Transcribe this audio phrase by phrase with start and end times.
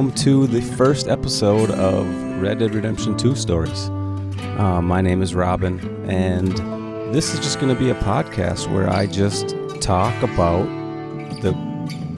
[0.00, 2.06] welcome to the first episode of
[2.40, 3.90] Red Dead Redemption 2 Stories.
[4.56, 6.56] Uh, my name is Robin, and
[7.14, 10.64] this is just going to be a podcast where I just talk about
[11.42, 11.52] the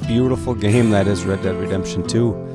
[0.06, 2.51] beautiful game that is Red Dead Redemption 2.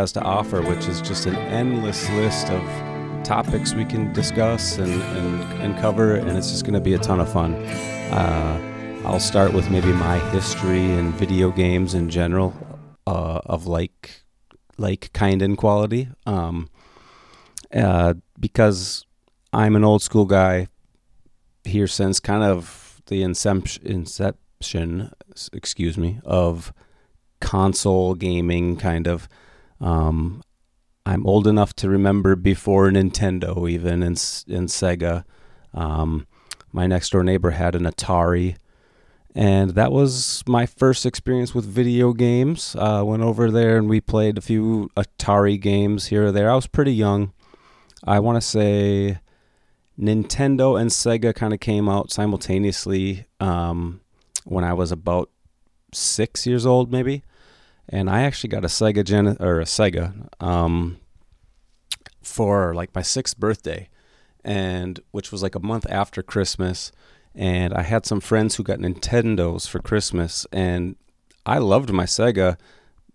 [0.00, 2.62] Has to offer, which is just an endless list of
[3.22, 6.98] topics we can discuss and, and, and cover, and it's just going to be a
[6.98, 7.54] ton of fun.
[8.10, 12.54] Uh, I'll start with maybe my history and video games in general
[13.06, 14.22] uh, of like
[14.78, 16.70] like kind and quality, um,
[17.74, 19.04] uh, because
[19.52, 20.68] I'm an old school guy
[21.64, 25.12] here since kind of the inception, inception
[25.52, 26.72] excuse me, of
[27.42, 29.28] console gaming kind of.
[29.80, 30.42] Um,
[31.06, 35.24] I'm old enough to remember before Nintendo, even in and Sega.
[35.72, 36.26] Um,
[36.72, 38.56] my next door neighbor had an Atari,
[39.34, 42.76] and that was my first experience with video games.
[42.78, 46.50] Uh, went over there and we played a few Atari games here or there.
[46.50, 47.32] I was pretty young.
[48.04, 49.18] I want to say
[49.98, 54.00] Nintendo and Sega kind of came out simultaneously um,
[54.44, 55.30] when I was about
[55.92, 57.22] six years old, maybe
[57.90, 60.98] and I actually got a Sega Gen or a Sega um,
[62.22, 63.88] for like my sixth birthday,
[64.44, 66.92] and which was like a month after Christmas.
[67.34, 70.96] And I had some friends who got Nintendos for Christmas, and
[71.44, 72.56] I loved my Sega.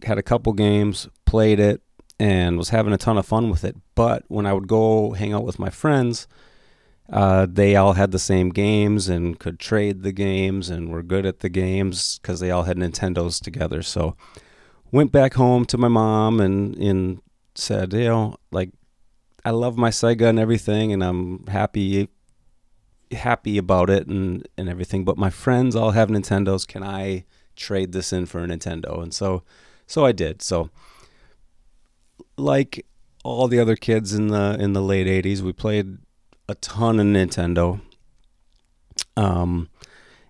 [0.03, 1.81] Had a couple games, played it,
[2.19, 3.77] and was having a ton of fun with it.
[3.95, 6.27] But when I would go hang out with my friends,
[7.09, 11.25] uh, they all had the same games and could trade the games and were good
[11.25, 13.81] at the games because they all had Nintendos together.
[13.81, 14.15] So
[14.91, 17.21] went back home to my mom and and
[17.55, 18.69] said, you know, like
[19.43, 22.09] I love my Sega and everything, and I'm happy
[23.11, 25.05] happy about it and and everything.
[25.05, 26.67] But my friends all have Nintendos.
[26.67, 27.25] Can I
[27.55, 29.01] trade this in for a Nintendo?
[29.01, 29.43] And so
[29.87, 30.41] so I did.
[30.41, 30.69] So
[32.37, 32.85] like
[33.23, 35.97] all the other kids in the in the late '80s, we played
[36.47, 37.81] a ton of Nintendo.
[39.17, 39.69] Um,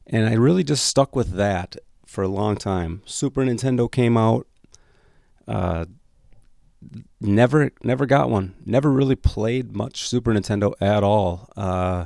[0.08, 1.78] and I really just stuck with that
[2.16, 3.02] for a long time.
[3.06, 4.48] Super Nintendo came out.
[5.48, 5.86] Uh,
[7.20, 8.56] never never got one.
[8.66, 11.50] Never really played much Super Nintendo at all.
[11.58, 12.06] Uh,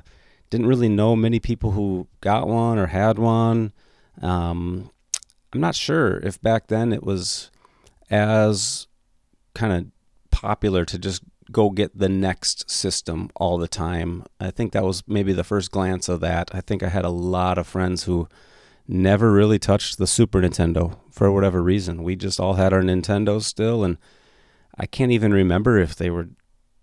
[0.49, 3.71] didn't really know many people who got one or had one.
[4.19, 4.89] Um,
[5.53, 7.51] I'm not sure if back then it was
[8.09, 8.87] as
[9.53, 9.85] kind of
[10.31, 11.21] popular to just
[11.51, 14.23] go get the next system all the time.
[14.39, 16.49] I think that was maybe the first glance of that.
[16.51, 18.27] I think I had a lot of friends who
[18.89, 22.03] never really touched the Super Nintendo for whatever reason.
[22.03, 23.97] We just all had our Nintendos still, and
[24.77, 26.29] I can't even remember if they were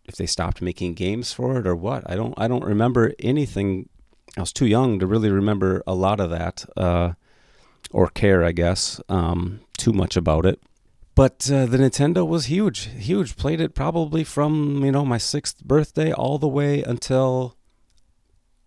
[0.04, 2.08] if they stopped making games for it or what.
[2.08, 3.88] I don't I don't remember anything.
[4.36, 7.12] I was too young to really remember a lot of that uh,
[7.90, 10.62] or care, I guess, um, too much about it.
[11.14, 13.36] But uh, the Nintendo was huge, huge.
[13.36, 17.56] Played it probably from you know my sixth birthday all the way until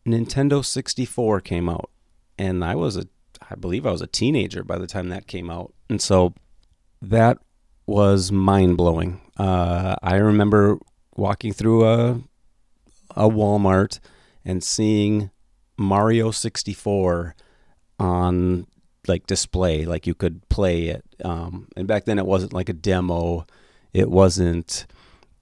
[0.06, 1.90] Nintendo 64 came out,
[2.38, 3.08] and I was a
[3.50, 5.74] I believe I was a teenager by the time that came out.
[5.90, 6.34] And so
[7.02, 7.40] that
[7.86, 9.22] was mind blowing.
[9.38, 10.78] Uh, I remember
[11.16, 12.22] walking through a,
[13.16, 14.00] a Walmart
[14.46, 15.32] and seeing
[15.78, 17.36] Mario 64
[18.00, 18.68] on
[19.08, 21.04] like display, like you could play it.
[21.24, 23.46] Um, and back then it wasn't like a demo.
[23.94, 24.86] It wasn't,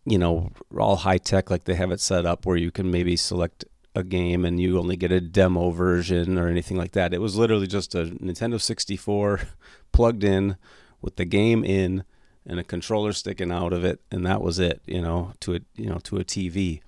[0.06, 3.18] you know, all high tech like they have it set up where you can maybe
[3.18, 3.66] select
[3.98, 7.14] a game and you only get a demo version or anything like that.
[7.14, 9.42] It was literally just a Nintendo 64
[9.92, 10.58] plugged in
[11.02, 12.04] with the game in
[12.46, 15.60] and a controller sticking out of it and that was it, you know, to a
[15.76, 16.82] you know, to a TV.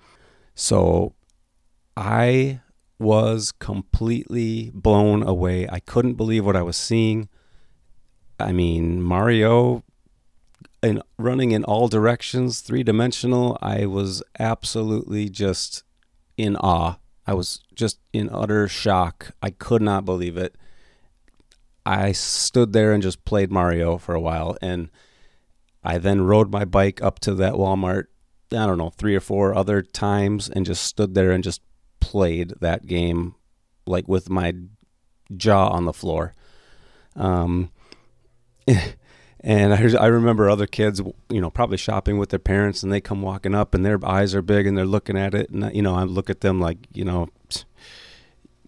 [0.54, 1.14] So
[1.96, 2.60] I
[2.98, 5.68] was completely blown away.
[5.68, 7.28] I couldn't believe what I was seeing.
[8.38, 9.82] I mean, Mario
[10.82, 13.58] and running in all directions, three dimensional.
[13.60, 15.82] I was absolutely just
[16.36, 16.96] in awe.
[17.26, 19.32] I was just in utter shock.
[19.42, 20.56] I could not believe it.
[21.84, 24.56] I stood there and just played Mario for a while.
[24.60, 24.90] And
[25.82, 28.04] I then rode my bike up to that Walmart,
[28.52, 31.62] I don't know, three or four other times and just stood there and just
[32.00, 33.34] played that game
[33.86, 34.54] like with my
[35.36, 36.34] jaw on the floor.
[37.16, 37.70] Um,
[39.42, 41.00] And I, I remember other kids,
[41.30, 44.34] you know, probably shopping with their parents, and they come walking up, and their eyes
[44.34, 46.78] are big, and they're looking at it, and you know, I look at them like,
[46.92, 47.28] you know,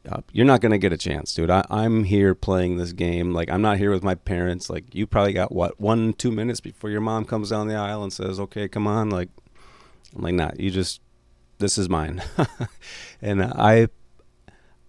[0.09, 1.51] uh, you're not gonna get a chance, dude.
[1.51, 3.33] I, I'm here playing this game.
[3.33, 4.69] Like I'm not here with my parents.
[4.69, 8.03] Like you probably got what one two minutes before your mom comes down the aisle
[8.03, 9.29] and says, "Okay, come on." Like
[10.17, 11.01] I'm like, "Nah, you just
[11.59, 12.23] this is mine."
[13.23, 13.89] and I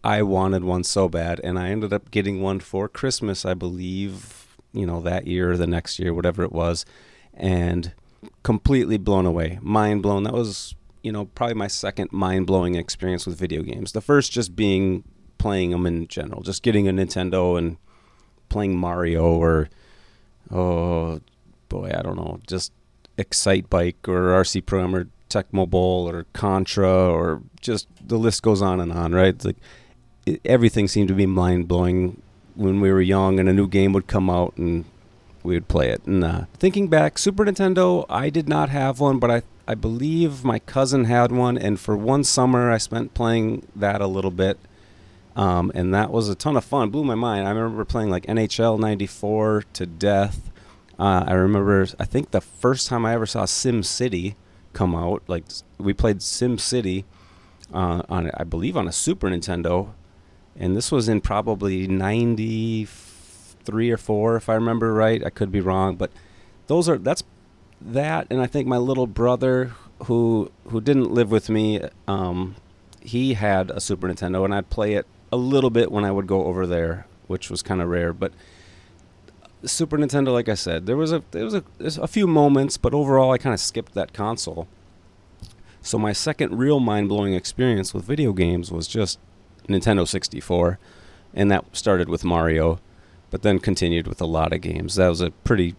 [0.04, 4.43] I wanted one so bad, and I ended up getting one for Christmas, I believe.
[4.74, 6.86] You know that year or the next year, whatever it was,
[7.34, 7.94] and
[8.42, 10.24] completely blown away, mind blown.
[10.24, 13.92] That was you know, probably my second mind blowing experience with video games.
[13.92, 15.04] The first just being
[15.38, 17.78] playing them in general, just getting a Nintendo and
[18.48, 19.70] playing Mario or,
[20.50, 21.20] oh
[21.68, 22.72] boy, I don't know, just
[23.18, 28.62] Excite Bike or RC Pro-Am or Tecmo Bowl or Contra or just the list goes
[28.62, 29.36] on and on, right?
[29.36, 29.58] It's like
[30.26, 32.22] it, everything seemed to be mind blowing
[32.56, 34.86] when we were young and a new game would come out and
[35.44, 36.04] we would play it.
[36.06, 40.44] And uh, thinking back, Super Nintendo, I did not have one, but I I believe
[40.44, 44.60] my cousin had one, and for one summer I spent playing that a little bit,
[45.38, 46.90] um, and that was a ton of fun.
[46.90, 47.48] Blew my mind.
[47.48, 50.52] I remember playing like NHL '94 to death.
[51.00, 51.88] Uh, I remember.
[51.98, 54.36] I think the first time I ever saw Sim City
[54.74, 55.46] come out, like
[55.78, 57.06] we played Sim City
[57.74, 59.94] uh, on, I believe, on a Super Nintendo,
[60.58, 65.26] and this was in probably '93 or four, if I remember right.
[65.26, 66.12] I could be wrong, but
[66.68, 67.24] those are that's
[67.82, 69.74] that, and I think my little brother,
[70.06, 72.56] who who didn't live with me, um,
[73.02, 76.28] he had a Super Nintendo, and I'd play it a little bit when I would
[76.28, 78.14] go over there, which was kind of rare.
[78.14, 78.32] But
[79.66, 82.94] Super Nintendo, like I said, there was a there was a, a few moments, but
[82.94, 84.68] overall, I kind of skipped that console.
[85.82, 89.20] So my second real mind blowing experience with video games was just
[89.68, 90.80] Nintendo 64,
[91.34, 92.80] and that started with Mario,
[93.32, 94.96] but then continued with a lot of games.
[94.96, 95.76] That was a pretty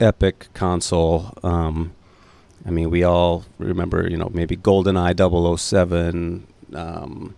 [0.00, 1.32] epic console.
[1.42, 1.92] Um,
[2.66, 7.34] I mean, we all remember, you know, maybe GoldenEye 007, um,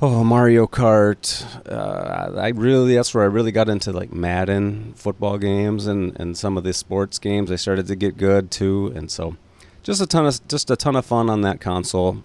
[0.00, 1.44] oh, Mario Kart.
[1.70, 6.36] Uh, I really, that's where I really got into like Madden football games and, and
[6.36, 7.50] some of the sports games.
[7.50, 8.92] I started to get good too.
[8.94, 9.36] And so
[9.82, 12.22] just a ton of, just a ton of fun on that console.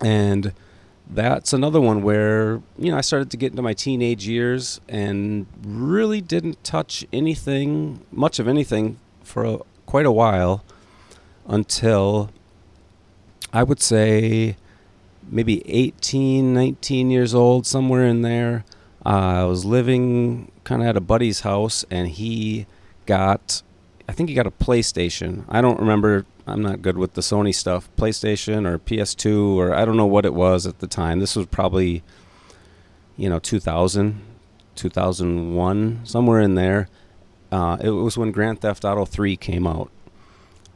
[0.00, 0.52] And,
[1.10, 5.46] that's another one where you know I started to get into my teenage years and
[5.64, 10.64] really didn't touch anything, much of anything, for a, quite a while
[11.46, 12.30] until
[13.52, 14.56] I would say
[15.30, 18.64] maybe 18, 19 years old, somewhere in there.
[19.04, 22.66] Uh, I was living kind of at a buddy's house, and he
[23.06, 23.62] got,
[24.08, 25.44] I think he got a PlayStation.
[25.48, 27.88] I don't remember I'm not good with the Sony stuff.
[27.96, 31.20] PlayStation or PS2 or I don't know what it was at the time.
[31.20, 32.02] This was probably,
[33.16, 34.20] you know, 2000,
[34.74, 36.88] 2001, somewhere in there.
[37.50, 39.90] Uh, it was when Grand Theft Auto 3 came out.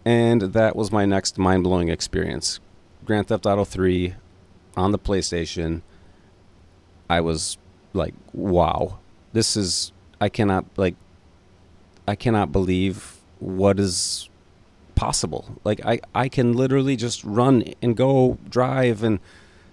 [0.04, 2.60] And that was my next mind blowing experience.
[3.04, 4.14] Grand Theft Auto 3
[4.76, 5.82] on the PlayStation.
[7.08, 7.58] I was
[7.92, 8.98] like, wow.
[9.32, 10.96] This is, I cannot, like,
[12.06, 14.28] I cannot believe what is
[14.94, 15.60] possible.
[15.64, 19.20] Like I, I can literally just run and go drive and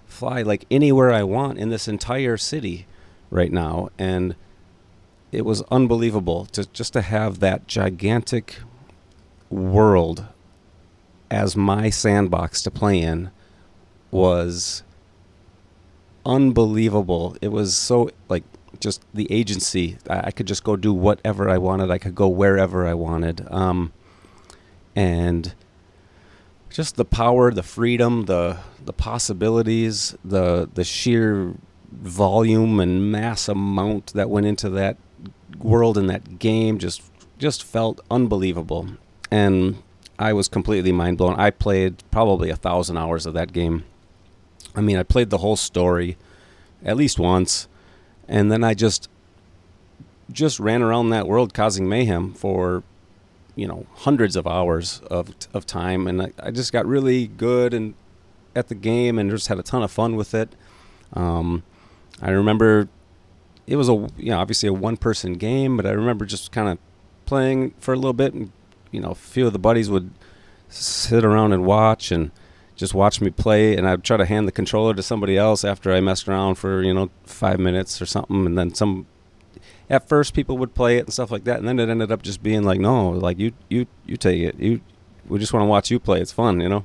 [0.06, 2.86] fly like anywhere I want in this entire city
[3.30, 3.90] right now.
[3.98, 4.34] And
[5.32, 8.56] it was unbelievable to just to have that gigantic
[9.48, 10.26] world
[11.30, 13.30] as my sandbox to play in
[14.10, 14.82] was
[16.26, 17.36] unbelievable.
[17.40, 18.44] It was so like
[18.80, 19.98] just the agency.
[20.08, 21.90] I, I, could just go do whatever I wanted.
[21.90, 23.46] I could go wherever I wanted.
[23.50, 23.92] Um,
[24.94, 25.54] and
[26.70, 31.54] just the power, the freedom, the the possibilities, the the sheer
[31.92, 34.96] volume and mass amount that went into that
[35.58, 37.02] world and that game just
[37.38, 38.88] just felt unbelievable.
[39.30, 39.82] And
[40.18, 41.34] I was completely mind blown.
[41.36, 43.84] I played probably a thousand hours of that game.
[44.76, 46.16] I mean, I played the whole story
[46.84, 47.68] at least once,
[48.28, 49.08] and then I just
[50.30, 52.84] just ran around that world causing mayhem for
[53.56, 57.74] you know hundreds of hours of of time, and I, I just got really good
[57.74, 57.94] and
[58.54, 60.54] at the game and just had a ton of fun with it.
[61.12, 61.62] Um,
[62.20, 62.88] I remember
[63.66, 66.68] it was a you know obviously a one person game, but I remember just kind
[66.68, 66.78] of
[67.26, 68.50] playing for a little bit, and
[68.90, 70.10] you know a few of the buddies would
[70.68, 72.30] sit around and watch and
[72.76, 73.76] just watch me play.
[73.76, 76.82] And I'd try to hand the controller to somebody else after I messed around for,
[76.82, 78.46] you know, five minutes or something.
[78.46, 79.06] And then some
[79.90, 82.22] at first people would play it and stuff like that, and then it ended up
[82.22, 84.58] just being like, no, like you you you take it.
[84.58, 84.80] You
[85.28, 86.20] we just want to watch you play.
[86.20, 86.84] It's fun, you know.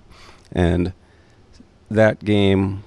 [0.51, 0.91] And
[1.89, 2.83] that game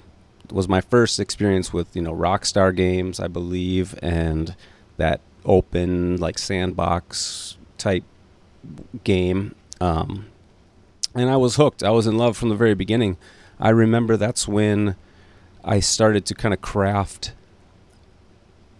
[0.51, 4.55] was my first experience with you know Rockstar games, I believe, and
[4.97, 8.03] that open like sandbox type
[9.05, 9.55] game.
[9.79, 10.27] Um,
[11.15, 11.81] and I was hooked.
[11.81, 13.17] I was in love from the very beginning.
[13.57, 14.95] I remember that's when
[15.63, 17.33] I started to kind of craft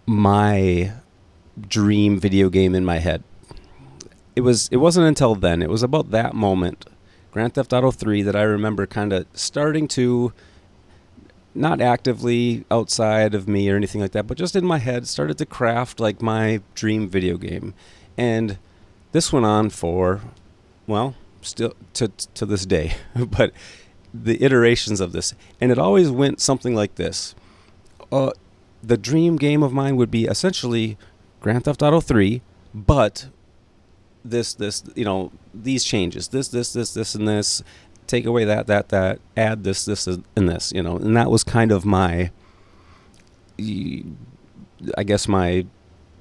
[0.06, 0.94] my
[1.68, 3.24] dream video game in my head.
[4.36, 5.62] It was it wasn't until then.
[5.62, 6.86] It was about that moment,
[7.32, 10.34] Grand Theft Auto 3 that I remember kind of starting to
[11.56, 15.38] not actively outside of me or anything like that, but just in my head started
[15.40, 17.74] to craft like my dream video game.
[18.18, 18.58] And
[19.12, 20.22] this went on for
[20.88, 22.96] well, still to to this day.
[23.16, 23.52] but
[24.14, 27.36] the iterations of this and it always went something like this.
[28.12, 28.32] Uh
[28.82, 30.98] the dream game of mine would be essentially
[31.42, 32.42] Grand Theft Auto 3,
[32.74, 33.28] but
[34.26, 37.64] this this you know these changes this this this this and this
[38.06, 41.42] take away that that that add this this and this you know and that was
[41.42, 42.30] kind of my
[44.98, 45.66] i guess my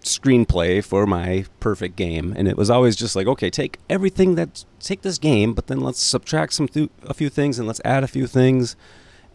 [0.09, 2.33] screenplay for my perfect game.
[2.37, 5.81] And it was always just like okay take everything that take this game but then
[5.81, 8.77] let's subtract some th- a few things and let's add a few things.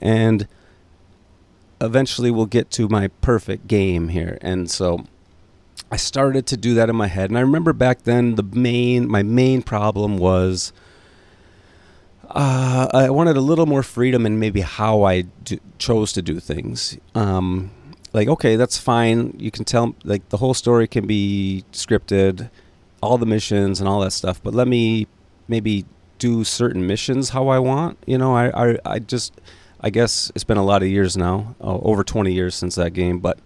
[0.02, 0.48] And
[1.80, 4.38] eventually we'll get to my perfect game here.
[4.42, 5.06] And so
[5.94, 7.30] I started to do that in my head.
[7.30, 10.74] And I remember back then the main my main problem was
[12.32, 16.40] uh, I wanted a little more freedom in maybe how I do, chose to do
[16.40, 16.98] things.
[17.14, 17.70] Um,
[18.12, 19.36] like okay, that's fine.
[19.38, 22.50] You can tell like the whole story can be scripted,
[23.04, 24.42] all the missions and all that stuff.
[24.42, 25.06] But let me
[25.48, 25.86] maybe
[26.18, 28.00] do certain missions how I want.
[28.08, 29.40] You know, I I, I just
[29.80, 32.94] I guess it's been a lot of years now, uh, over 20 years since that
[32.94, 33.38] game, but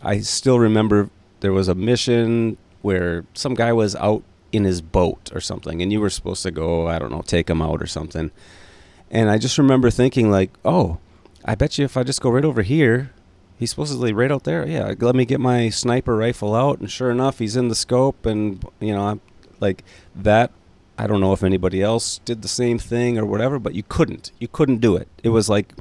[0.00, 5.30] I still remember there was a mission where some guy was out in his boat
[5.34, 7.86] or something, and you were supposed to go, I don't know, take him out or
[7.86, 8.30] something.
[9.10, 10.98] And I just remember thinking, like, oh,
[11.44, 13.10] I bet you if I just go right over here,
[13.58, 14.66] he's supposedly right out there.
[14.66, 18.26] Yeah, let me get my sniper rifle out, and sure enough, he's in the scope,
[18.26, 19.20] and you know, I'm
[19.60, 20.52] like that.
[21.00, 24.32] I don't know if anybody else did the same thing or whatever, but you couldn't.
[24.40, 25.06] You couldn't do it.
[25.22, 25.72] It was like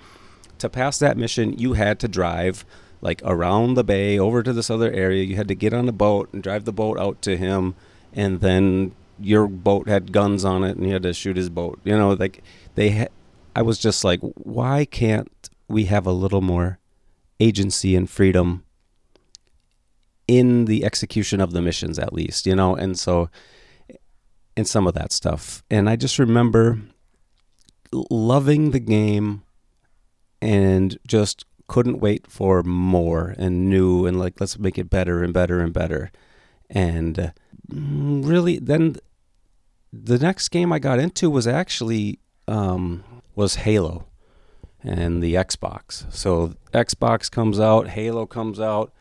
[0.60, 2.66] to pass that mission, you had to drive
[3.02, 5.24] like around the bay over to this other area.
[5.24, 7.76] You had to get on a boat and drive the boat out to him,
[8.14, 11.80] and then your boat had guns on it, and you had to shoot his boat.
[11.84, 12.44] You know, like
[12.76, 12.92] they.
[12.92, 13.08] Ha-
[13.56, 16.78] I was just like, why can't we have a little more
[17.40, 18.64] agency and freedom
[20.28, 22.46] in the execution of the missions, at least?
[22.46, 23.32] You know, and so,
[24.56, 26.80] and some of that stuff, and I just remember
[27.92, 29.42] loving the game
[30.42, 35.34] and just couldn't wait for more and new and like let's make it better and
[35.34, 36.12] better and better.
[36.70, 37.32] And uh,
[37.70, 38.96] really, then
[39.92, 43.04] the next game I got into was actually um,
[43.36, 44.06] was Halo
[44.84, 46.12] and the Xbox.
[46.14, 48.94] So Xbox comes out, Halo comes out,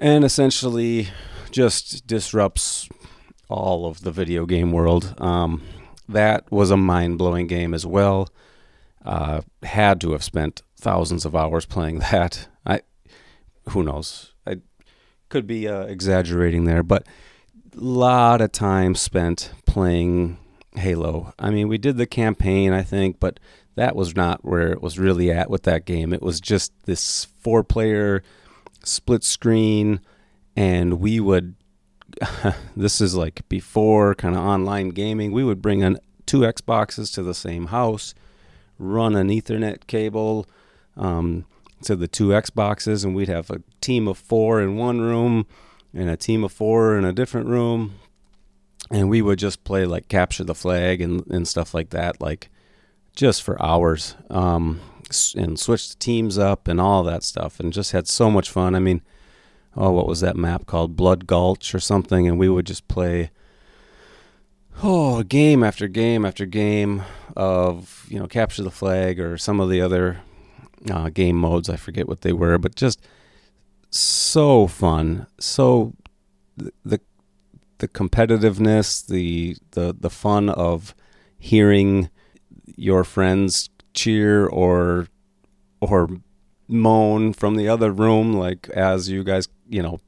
[0.00, 1.08] and essentially
[1.50, 2.88] just disrupts
[3.48, 5.14] all of the video game world.
[5.18, 5.62] Um,
[6.08, 8.28] that was a mind blowing game as well.
[9.04, 12.48] Uh, had to have spent thousands of hours playing that.
[12.66, 12.82] I
[13.70, 14.34] who knows?
[14.46, 14.56] I
[15.28, 17.06] could be uh, exaggerating there, but
[17.74, 20.38] a lot of time spent playing
[20.74, 21.32] Halo.
[21.38, 23.38] I mean, we did the campaign, I think, but
[23.76, 26.12] that was not where it was really at with that game.
[26.12, 28.22] It was just this four-player
[28.84, 30.00] split screen,
[30.56, 31.54] and we would.
[32.76, 35.32] this is like before kind of online gaming.
[35.32, 38.14] We would bring in two Xboxes to the same house,
[38.78, 40.46] run an Ethernet cable
[40.96, 41.46] um,
[41.82, 45.46] to the two Xboxes, and we'd have a team of four in one room
[45.94, 47.94] and a team of four in a different room.
[48.90, 52.50] And we would just play like capture the flag and, and stuff like that, like
[53.14, 54.80] just for hours, um,
[55.36, 58.74] and switch the teams up and all that stuff, and just had so much fun.
[58.74, 59.02] I mean,
[59.76, 60.96] oh, what was that map called?
[60.96, 63.30] Blood Gulch or something, and we would just play
[64.82, 67.02] oh game after game after game
[67.36, 70.20] of you know capture the flag or some of the other
[70.90, 71.68] uh, game modes.
[71.68, 73.06] I forget what they were, but just
[73.90, 75.26] so fun.
[75.38, 75.94] So
[76.56, 77.00] the
[77.78, 80.94] the competitiveness, the the the fun of
[81.38, 82.10] hearing
[82.76, 85.08] your friends cheer or
[85.80, 86.08] or
[86.68, 90.00] moan from the other room, like as you guys, you know,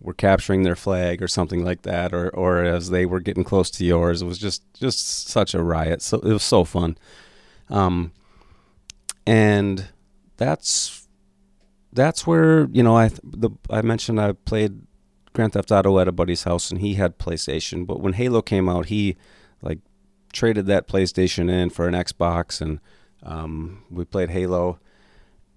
[0.00, 3.70] were capturing their flag or something like that, or or as they were getting close
[3.72, 4.22] to yours.
[4.22, 6.00] It was just just such a riot.
[6.00, 6.96] So it was so fun.
[7.68, 8.12] Um,
[9.26, 9.88] and
[10.36, 11.08] that's
[11.92, 14.82] that's where you know I the I mentioned I played
[15.32, 18.68] Grand Theft Auto at a buddy's house and he had PlayStation, but when Halo came
[18.68, 19.16] out, he
[19.62, 19.80] like
[20.32, 22.80] traded that PlayStation in for an Xbox and
[23.22, 24.78] um, we played Halo.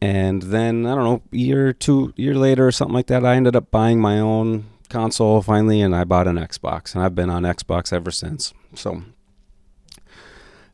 [0.02, 3.56] And then I don't know, year two year later or something like that, I ended
[3.56, 7.44] up buying my own console finally, and I bought an Xbox, and I've been on
[7.44, 8.54] Xbox ever since.
[8.74, 9.04] So,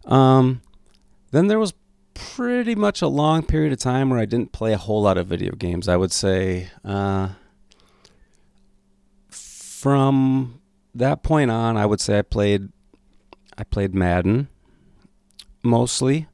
[0.05, 0.61] um,
[1.31, 1.73] then there was
[2.15, 5.27] pretty much a long period of time where I didn't play a whole lot of
[5.27, 5.87] video games.
[5.87, 7.29] I would say uh,
[9.29, 10.59] from
[10.95, 12.69] that point on, I would say I played
[13.57, 14.47] I played Madden
[15.63, 16.27] mostly.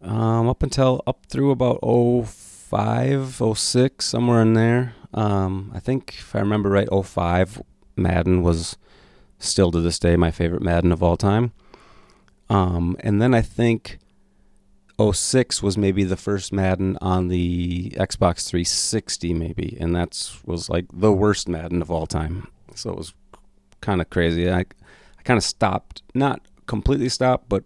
[0.00, 4.94] Um, up until up through about 05, 06, somewhere in there.
[5.12, 7.62] Um, I think if I remember right, 05
[7.96, 8.76] Madden was
[9.38, 11.52] still to this day my favorite Madden of all time.
[12.48, 13.98] Um, and then I think
[15.00, 20.86] 06 was maybe the first Madden on the Xbox 360, maybe, and that's was like
[20.92, 22.48] the worst Madden of all time.
[22.74, 23.14] So it was
[23.80, 24.50] kind of crazy.
[24.50, 27.64] I, I kind of stopped, not completely stopped, but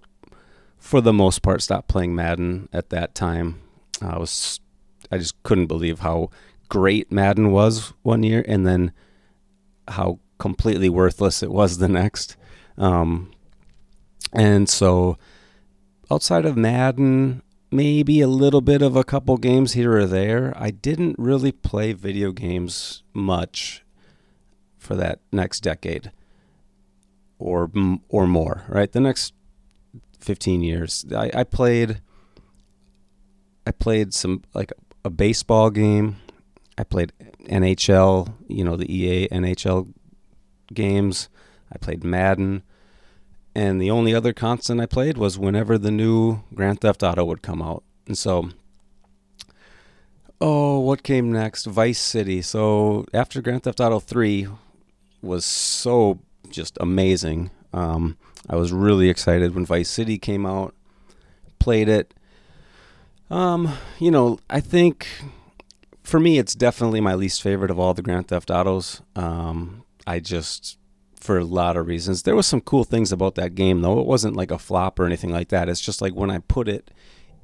[0.79, 3.61] for the most part, stopped playing Madden at that time.
[4.03, 4.61] I was,
[5.11, 6.31] I just couldn't believe how
[6.69, 8.93] great Madden was one year, and then
[9.89, 12.37] how completely worthless it was the next.
[12.77, 13.31] Um,
[14.33, 15.17] and so,
[16.13, 17.41] outside of Madden,
[17.71, 21.95] maybe a little bit of a couple games here or there, I didn't really play
[21.95, 23.83] video games much
[24.77, 26.13] for that next decade
[27.39, 27.71] or
[28.11, 28.93] or more, right?
[28.93, 29.33] The next
[30.21, 31.07] 15 years.
[31.17, 32.03] I, I played
[33.67, 34.71] I played some like
[35.05, 36.17] a baseball game.
[36.77, 37.15] I played
[37.47, 39.95] NHL, you know, the EA NHL
[40.75, 41.31] games.
[41.73, 42.65] I played Madden.
[43.55, 47.43] And the only other constant I played was whenever the new Grand Theft Auto would
[47.43, 47.83] come out.
[48.07, 48.51] And so
[50.43, 51.67] oh, what came next?
[51.67, 52.43] Vice City.
[52.43, 54.49] So after Grand Theft Auto 3
[55.23, 56.19] was so
[56.51, 57.51] just amazing.
[57.73, 58.19] Um,
[58.51, 60.75] I was really excited when Vice City came out.
[61.61, 62.13] Played it.
[63.31, 65.07] Um, you know, I think
[66.03, 69.01] for me, it's definitely my least favorite of all the Grand Theft Autos.
[69.15, 70.77] Um, I just,
[71.23, 74.01] for a lot of reasons, there was some cool things about that game, though.
[74.01, 75.69] It wasn't like a flop or anything like that.
[75.69, 76.91] It's just like when I put it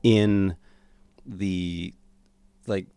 [0.03, 0.57] in
[1.25, 1.95] the,
[2.67, 2.89] like,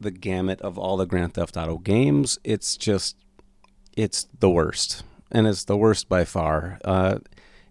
[0.00, 3.16] the gamut of all the Grand Theft Auto games, it's just,
[3.96, 6.78] it's the worst and it's the worst by far.
[6.84, 7.18] Uh,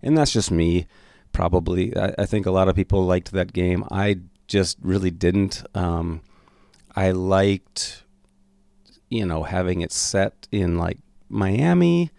[0.03, 0.87] and that's just me,
[1.31, 1.95] probably.
[1.95, 3.85] I, I, think a lot of people liked that game.
[3.91, 5.63] I just really didn't.
[5.73, 6.21] Um,
[6.95, 8.03] I liked,
[9.09, 10.97] you know, having it set in like
[11.29, 12.11] Miami.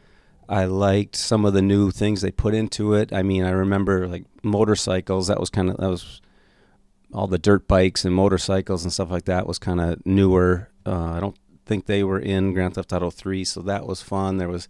[0.48, 3.12] I liked some of the new things they put into it.
[3.12, 5.26] I mean, I remember like motorcycles.
[5.26, 6.20] That was kind of that was
[7.12, 10.70] all the dirt bikes and motorcycles and stuff like that was kind of newer.
[10.84, 14.36] Uh, I don't think they were in Grand Theft Auto 3, so that was fun.
[14.36, 14.68] There was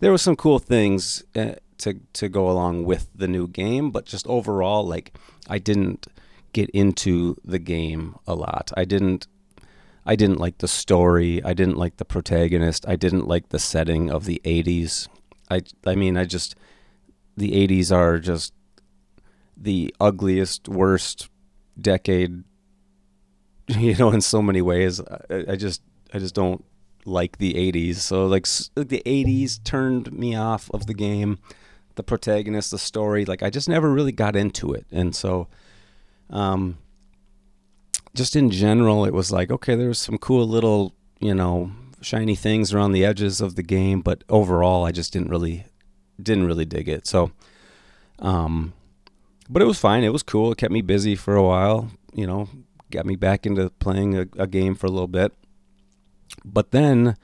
[0.00, 4.06] there was some cool things uh, to to go along with the new game, but
[4.06, 5.16] just overall, like
[5.48, 6.06] I didn't
[6.52, 8.72] get into the game a lot.
[8.76, 9.26] I didn't.
[10.06, 11.42] I didn't like the story.
[11.42, 12.84] I didn't like the protagonist.
[12.86, 15.08] I didn't like the setting of the 80s.
[15.50, 16.56] I I mean, I just
[17.36, 18.52] the 80s are just
[19.56, 21.28] the ugliest, worst
[21.80, 22.44] decade
[23.68, 25.00] you know in so many ways.
[25.30, 26.64] I, I just I just don't
[27.06, 27.96] like the 80s.
[27.96, 31.38] So like the 80s turned me off of the game.
[31.96, 34.86] The protagonist, the story, like I just never really got into it.
[34.90, 35.48] And so
[36.30, 36.78] um
[38.14, 42.34] just in general it was like okay, there was some cool little, you know, shiny
[42.34, 45.66] things around the edges of the game, but overall I just didn't really
[46.22, 47.06] didn't really dig it.
[47.06, 47.32] So
[48.18, 48.72] um
[49.48, 50.04] but it was fine.
[50.04, 50.52] It was cool.
[50.52, 52.48] It kept me busy for a while, you know,
[52.90, 55.32] got me back into playing a, a game for a little bit.
[56.44, 57.16] But then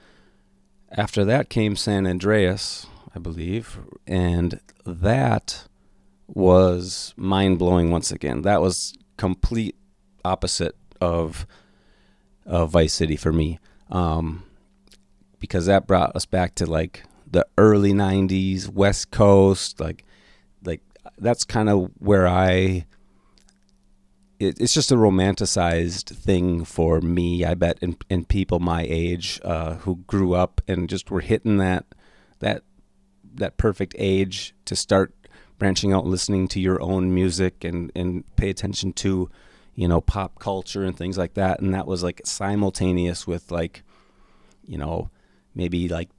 [0.91, 5.67] after that came San Andreas, I believe, and that
[6.27, 8.41] was mind blowing once again.
[8.43, 9.75] That was complete
[10.23, 11.45] opposite of
[12.45, 13.59] of Vice City for me,
[13.89, 14.43] um,
[15.39, 20.05] because that brought us back to like the early '90s West Coast, like
[20.63, 20.81] like
[21.17, 22.85] that's kind of where I
[24.41, 29.39] it, it's just a romanticized thing for me, I bet, and, and people my age
[29.43, 31.85] uh, who grew up and just were hitting that
[32.39, 32.63] that
[33.35, 35.13] that perfect age to start
[35.59, 39.29] branching out, listening to your own music, and and pay attention to,
[39.81, 41.59] you know, pop culture and things like that.
[41.59, 43.81] And that was like simultaneous with like,
[44.67, 45.09] you know,
[45.55, 46.09] maybe like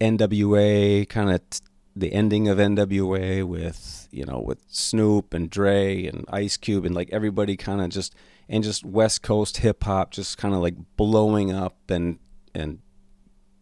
[0.00, 1.50] NWA kind of.
[1.50, 1.60] T-
[1.96, 6.92] the ending of NWA with you know with Snoop and Dre and Ice Cube and
[6.92, 8.16] like everybody kind of just
[8.48, 12.18] and just West Coast hip hop just kind of like blowing up and
[12.52, 12.80] and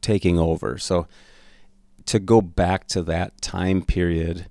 [0.00, 0.78] taking over.
[0.78, 1.06] So
[2.06, 4.46] to go back to that time period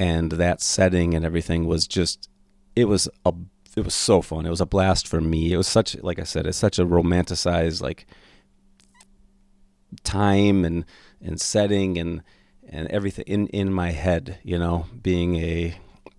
[0.00, 2.28] and that setting and everything was just
[2.74, 3.32] it was a
[3.76, 4.46] it was so fun.
[4.46, 5.52] It was a blast for me.
[5.52, 8.06] It was such like I said, it's such a romanticized like
[10.04, 10.84] time and
[11.20, 12.22] and setting and
[12.68, 15.76] and everything in in my head you know being a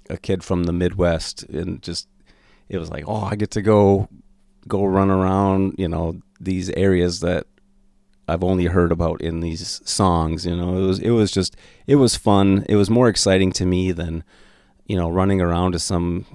[0.10, 2.08] a kid from the Midwest, and just
[2.70, 4.10] it was like, oh, I get to go
[4.68, 7.46] go run around, you know, these areas that
[8.28, 10.46] I've only heard about in these songs.
[10.46, 11.56] You know, it was it was just
[11.88, 12.66] it was fun.
[12.70, 14.24] It was more exciting to me than
[14.86, 16.26] you know running around to some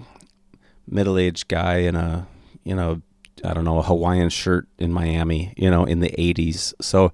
[0.90, 2.26] middle aged guy in a
[2.64, 3.02] you know
[3.44, 5.54] I don't know a Hawaiian shirt in Miami.
[5.56, 6.74] You know, in the '80s.
[6.80, 7.12] So,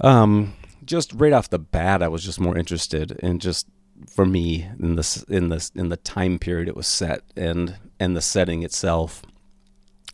[0.00, 3.66] um, just right off the bat, I was just more interested in just
[4.08, 8.16] for me in this in this in the time period it was set and and
[8.16, 9.22] the setting itself.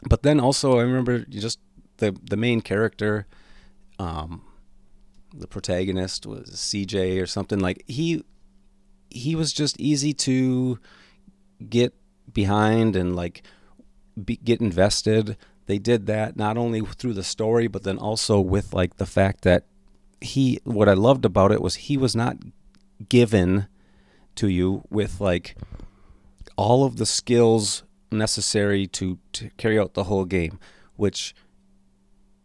[0.08, 1.58] But then also I remember just
[1.98, 3.26] the the main character,
[3.98, 4.42] um,
[5.34, 8.24] the protagonist was CJ or something like he
[9.10, 10.78] he was just easy to
[11.68, 11.94] get
[12.30, 13.42] behind and like
[14.22, 15.36] be, get invested.
[15.66, 19.42] They did that not only through the story, but then also with like the fact
[19.42, 19.64] that
[20.20, 20.60] he.
[20.64, 22.36] What I loved about it was he was not
[23.08, 23.66] given
[24.34, 25.56] to you with like
[26.56, 30.58] all of the skills necessary to, to carry out the whole game,
[30.96, 31.34] which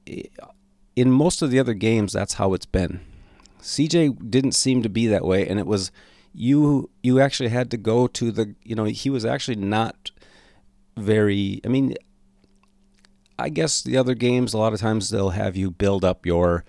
[0.07, 0.23] eh,
[0.95, 3.01] in most of the other games, that's how it's been.
[3.61, 5.91] CJ didn't seem to be that way, and it was
[6.37, 6.89] you.
[7.03, 8.55] You actually had to go to the.
[8.63, 10.11] You know, he was actually not
[10.95, 11.61] very.
[11.65, 11.95] I mean,
[13.39, 16.63] I guess the other games a lot of times they'll have you build up your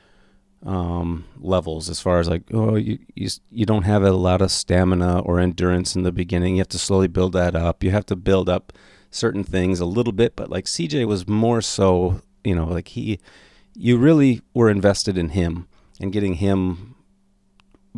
[0.65, 4.51] um, levels as far as like oh you, you you don't have a lot of
[4.51, 6.57] stamina or endurance in the beginning.
[6.57, 7.83] You have to slowly build that up.
[7.83, 8.73] You have to build up
[9.11, 13.19] certain things a little bit, but like CJ was more so you know like he
[13.75, 15.69] you really were invested in him
[16.01, 16.97] and getting him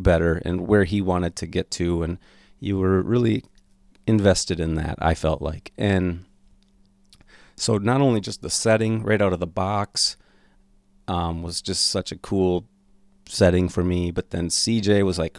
[0.00, 2.18] better and where he wanted to get to and
[2.58, 3.44] you were really
[4.06, 6.24] invested in that I felt like and
[7.56, 10.16] so not only just the setting right out of the box
[11.10, 12.66] um, was just such a cool
[13.26, 14.10] setting for me.
[14.10, 15.38] But then CJ was like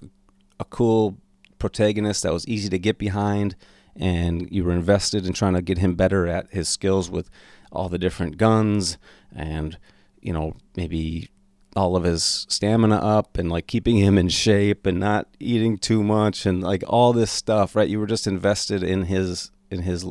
[0.59, 1.17] a cool
[1.59, 3.55] protagonist that was easy to get behind,
[3.95, 7.29] and you were invested in trying to get him better at his skills with
[7.71, 8.97] all the different guns
[9.33, 9.77] and
[10.21, 11.29] you know maybe
[11.75, 16.03] all of his stamina up and like keeping him in shape and not eating too
[16.03, 20.05] much and like all this stuff right you were just invested in his in his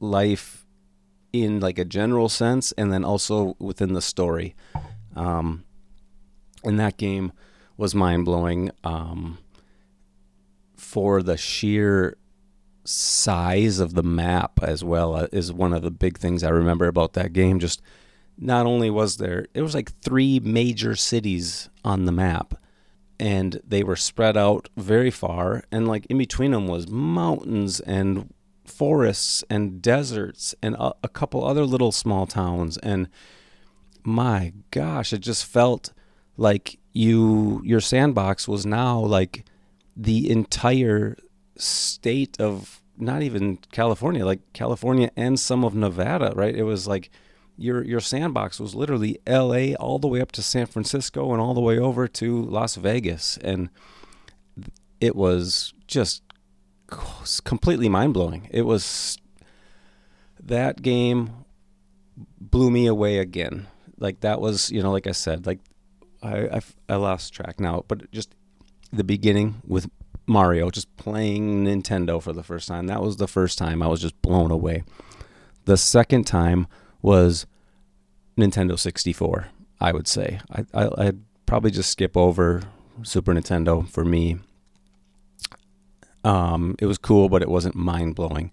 [0.00, 0.64] life
[1.34, 4.54] in like a general sense and then also within the story.
[5.16, 5.64] Um,
[6.62, 7.32] and that game
[7.76, 9.38] was mind blowing um,
[10.76, 12.16] for the sheer
[12.84, 16.86] size of the map as well uh, is one of the big things I remember
[16.86, 17.58] about that game.
[17.58, 17.82] Just
[18.38, 22.54] not only was there, it was like three major cities on the map
[23.18, 28.32] and they were spread out very far and like in between them was mountains and
[28.64, 33.08] forests and deserts and a, a couple other little small towns and
[34.02, 35.92] my gosh it just felt
[36.36, 39.44] like you your sandbox was now like
[39.96, 41.16] the entire
[41.56, 46.54] state of not even California, like California and some of Nevada, right?
[46.54, 47.10] It was like
[47.56, 51.54] your your sandbox was literally LA all the way up to San Francisco and all
[51.54, 53.68] the way over to Las Vegas and
[55.00, 56.22] it was just
[57.44, 58.48] completely mind blowing.
[58.50, 59.18] It was
[60.42, 61.44] that game
[62.40, 63.66] blew me away again.
[63.98, 65.60] Like that was, you know, like I said, like
[66.22, 68.34] I, I, I lost track now, but just
[68.92, 69.88] the beginning with
[70.26, 72.86] Mario, just playing Nintendo for the first time.
[72.86, 74.84] That was the first time I was just blown away.
[75.64, 76.66] The second time
[77.04, 77.46] was
[78.36, 79.48] Nintendo 64.
[79.80, 82.62] I would say I, I I'd probably just skip over
[83.02, 84.38] Super Nintendo for me
[86.24, 88.50] um, it was cool, but it wasn't mind blowing.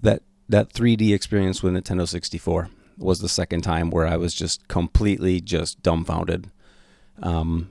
[0.00, 4.68] That that 3D experience with Nintendo 64 was the second time where I was just
[4.68, 6.50] completely just dumbfounded.
[7.20, 7.70] Um,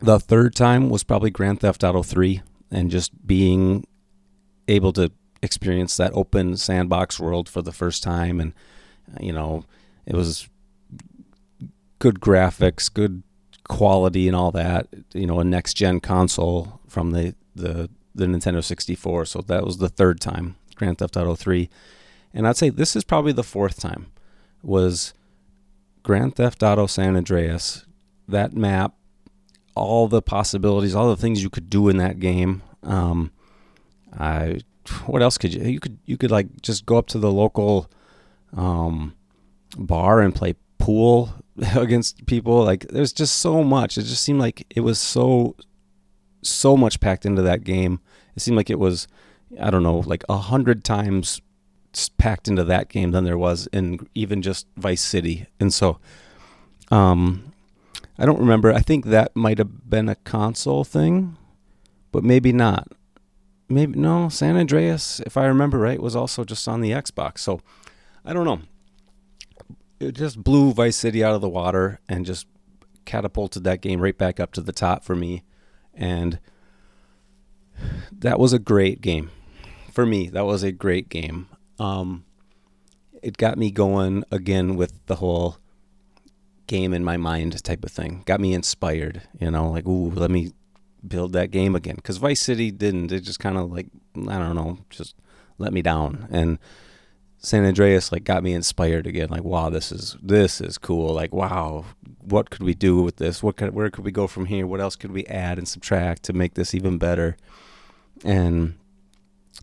[0.00, 3.86] the third time was probably Grand Theft Auto 3 and just being
[4.66, 8.52] able to experience that open sandbox world for the first time and
[9.20, 9.64] you know
[10.06, 10.48] it was
[11.98, 13.22] good graphics good
[13.64, 18.62] quality and all that you know a next gen console from the the the Nintendo
[18.62, 19.26] 64.
[19.26, 21.68] So that was the third time Grand Theft Auto 3.
[22.34, 24.06] And I'd say this is probably the fourth time
[24.62, 25.14] was
[26.02, 27.84] Grand Theft Auto San Andreas.
[28.28, 28.94] That map,
[29.74, 32.62] all the possibilities, all the things you could do in that game.
[32.82, 33.32] Um,
[34.18, 34.60] I
[35.06, 37.90] what else could you you could you could like just go up to the local
[38.56, 39.14] um,
[39.76, 41.30] bar and play pool
[41.76, 45.54] against people like there's just so much it just seemed like it was so
[46.42, 48.00] so much packed into that game.
[48.36, 49.08] It seemed like it was,
[49.60, 51.40] I don't know, like a hundred times
[52.18, 55.46] packed into that game than there was in even just Vice City.
[55.60, 55.98] And so,
[56.90, 57.52] um,
[58.18, 58.72] I don't remember.
[58.72, 61.36] I think that might have been a console thing,
[62.10, 62.88] but maybe not.
[63.74, 67.38] Maybe no San Andreas, if I remember right, was also just on the Xbox.
[67.38, 67.60] So
[68.24, 68.60] I don't know.
[70.00, 72.46] It just blew Vice City out of the water and just
[73.04, 75.44] catapulted that game right back up to the top for me.
[75.94, 76.38] And
[78.10, 79.30] that was a great game
[79.92, 80.28] for me.
[80.28, 81.48] That was a great game.
[81.78, 82.24] Um,
[83.22, 85.58] it got me going again with the whole
[86.66, 88.22] game in my mind type of thing.
[88.26, 90.52] Got me inspired, you know, like ooh, let me
[91.06, 91.96] build that game again.
[91.96, 93.12] Because Vice City didn't.
[93.12, 93.86] It just kind of like
[94.16, 95.14] I don't know, just
[95.58, 96.28] let me down.
[96.30, 96.58] And
[97.38, 99.28] San Andreas like got me inspired again.
[99.28, 101.12] Like wow, this is this is cool.
[101.14, 101.84] Like wow,
[102.20, 103.42] what could we do with this?
[103.42, 104.66] What could, where could we go from here?
[104.66, 107.36] What else could we add and subtract to make this even better?
[108.24, 108.74] And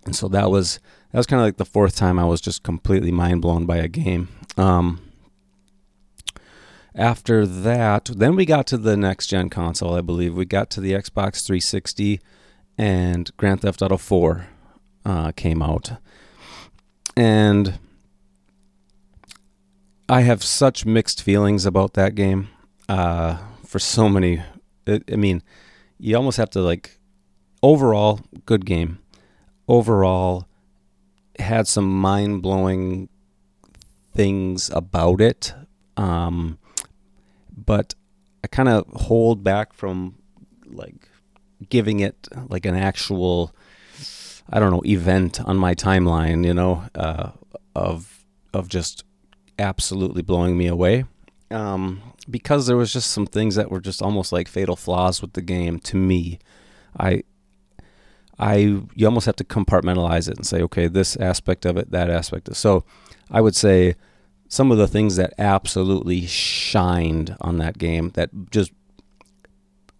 [0.06, 0.80] and so that was
[1.12, 3.78] that was kind of like the fourth time I was just completely mind blown by
[3.78, 4.28] a game.
[4.58, 5.09] Um,
[6.96, 10.36] after that, then we got to the next gen console, I believe.
[10.36, 12.20] We got to the Xbox 360
[12.78, 14.48] and Grand Theft Auto 4
[15.06, 15.94] uh, came out.
[17.16, 17.80] And
[20.08, 22.50] I have such mixed feelings about that game
[22.88, 24.42] uh, for so many.
[24.88, 25.44] I, I mean,
[26.00, 27.00] you almost have to like,
[27.62, 29.00] overall, good game.
[29.68, 30.48] Overall,
[31.38, 33.10] had some mind blowing
[34.14, 35.54] things about it.
[35.98, 36.59] Um,
[37.66, 37.96] but
[38.44, 40.16] I kind of hold back from
[40.66, 41.10] like
[41.70, 43.54] giving it like an actual
[44.50, 47.32] I don't know event on my timeline, you know, uh,
[47.76, 49.04] of of just
[49.58, 51.06] absolutely blowing me away.
[51.52, 55.34] Um, because there was just some things that were just almost like fatal flaws with
[55.34, 56.40] the game to me.
[56.98, 57.24] I
[58.40, 62.10] I you almost have to compartmentalize it and say, okay, this aspect of it, that
[62.10, 62.48] aspect.
[62.48, 62.86] Of, so
[63.30, 63.96] I would say
[64.50, 68.72] some of the things that absolutely shined on that game that just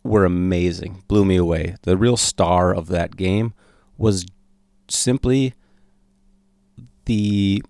[0.04, 1.76] were amazing, blew me away.
[1.84, 3.54] The real star of that game
[3.96, 4.26] was
[4.88, 5.54] simply
[7.06, 7.62] the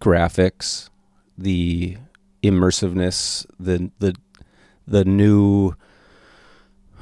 [0.00, 0.88] graphics,
[1.36, 1.98] the
[2.42, 4.14] immersiveness, the the
[4.86, 5.74] the new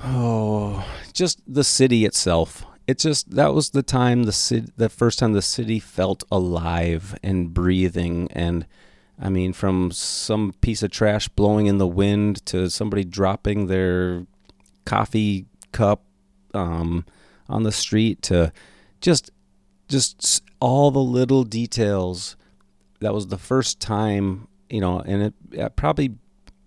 [0.03, 5.19] oh, just the city itself it just that was the time the city, the first
[5.19, 8.29] time the city felt alive and breathing.
[8.33, 8.67] And
[9.21, 14.27] I mean from some piece of trash blowing in the wind to somebody dropping their
[14.85, 16.03] coffee cup
[16.55, 17.05] um,
[17.49, 18.53] on the street to
[19.01, 19.31] just
[19.89, 22.37] just all the little details.
[23.01, 26.15] That was the first time you know and it, it probably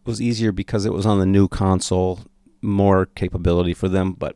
[0.06, 2.20] was easier because it was on the new console
[2.62, 4.36] more capability for them but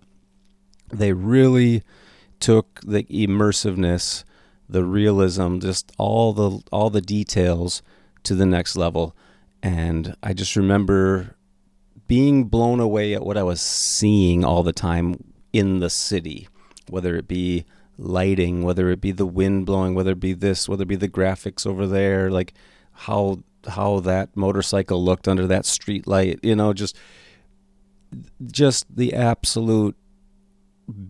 [0.91, 1.83] they really
[2.39, 4.23] took the immersiveness,
[4.67, 7.81] the realism, just all the all the details
[8.23, 9.15] to the next level.
[9.61, 11.35] And I just remember
[12.07, 15.23] being blown away at what I was seeing all the time
[15.53, 16.47] in the city,
[16.89, 17.65] whether it be
[17.97, 21.09] lighting, whether it be the wind blowing, whether it be this, whether it be the
[21.09, 22.53] graphics over there, like
[22.91, 26.97] how how that motorcycle looked under that street light, you know, just
[28.47, 29.95] just the absolute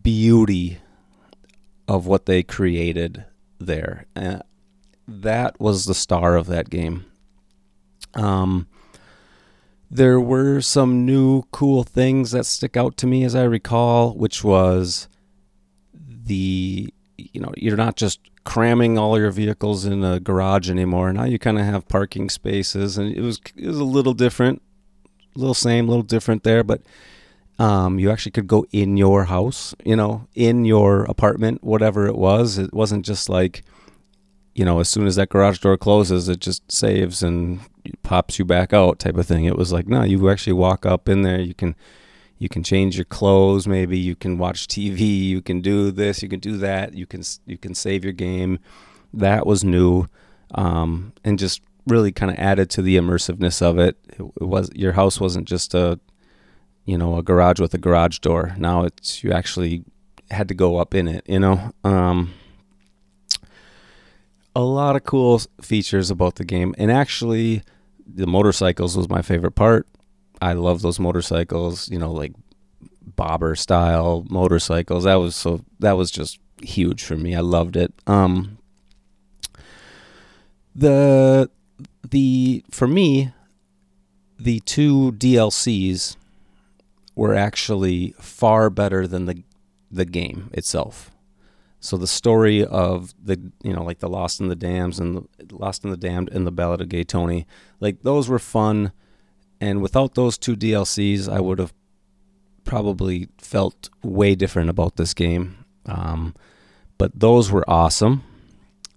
[0.03, 0.79] beauty
[1.87, 3.25] of what they created
[3.59, 4.05] there.
[5.07, 7.05] That was the star of that game.
[8.13, 8.67] Um,
[9.89, 14.43] there were some new cool things that stick out to me as I recall, which
[14.43, 15.07] was
[15.93, 21.11] the you know you're not just cramming all your vehicles in a garage anymore.
[21.11, 24.61] Now you kind of have parking spaces, and it was it was a little different,
[25.35, 26.81] a little same, a little different there, but
[27.59, 32.15] um, you actually could go in your house, you know, in your apartment, whatever it
[32.15, 32.57] was.
[32.57, 33.63] It wasn't just like,
[34.55, 37.59] you know, as soon as that garage door closes, it just saves and
[38.01, 39.43] pops you back out type of thing.
[39.43, 41.41] It was like, no, you actually walk up in there.
[41.41, 41.75] You can,
[42.37, 43.67] you can change your clothes.
[43.67, 44.99] Maybe you can watch TV.
[44.99, 46.23] You can do this.
[46.23, 46.93] You can do that.
[46.93, 48.59] You can, you can save your game.
[49.13, 50.07] That was new,
[50.55, 53.97] um, and just really kind of added to the immersiveness of it.
[54.07, 54.43] it.
[54.45, 55.99] Was your house wasn't just a
[56.89, 58.55] you know, a garage with a garage door.
[58.57, 59.83] Now it's you actually
[60.31, 61.71] had to go up in it, you know.
[61.83, 62.33] Um,
[64.55, 67.61] a lot of cool features about the game, and actually,
[68.07, 69.87] the motorcycles was my favorite part.
[70.41, 72.33] I love those motorcycles, you know, like
[73.15, 75.03] bobber style motorcycles.
[75.03, 77.35] That was so that was just huge for me.
[77.35, 77.93] I loved it.
[78.07, 78.57] Um,
[80.73, 81.51] the
[82.09, 83.31] the for me,
[84.39, 86.15] the two DLCs
[87.19, 89.43] were actually far better than the
[89.91, 91.11] the game itself.
[91.81, 95.27] So the story of the you know like the Lost in the Dams and the
[95.51, 97.45] Lost in the Damned and the Ballad of Gay Tony,
[97.81, 98.93] like those were fun,
[99.59, 101.73] and without those two DLCs, I would have
[102.63, 105.65] probably felt way different about this game.
[105.87, 106.33] Um,
[106.97, 108.23] but those were awesome.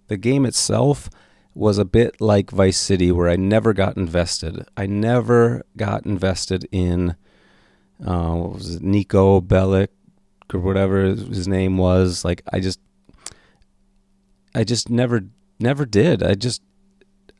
[0.07, 1.11] The game itself
[1.55, 4.65] was a bit like Vice City, where I never got invested.
[4.77, 7.17] I never got invested in
[8.07, 9.89] uh, what was it, Niko Bellic
[10.53, 12.25] or whatever his name was.
[12.25, 12.81] Like I just,
[14.55, 15.25] I just never,
[15.59, 16.23] never did.
[16.23, 16.63] I just,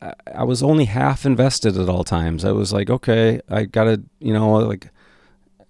[0.01, 2.43] I, I was only half invested at all times.
[2.43, 4.89] I was like, okay, I gotta, you know, like,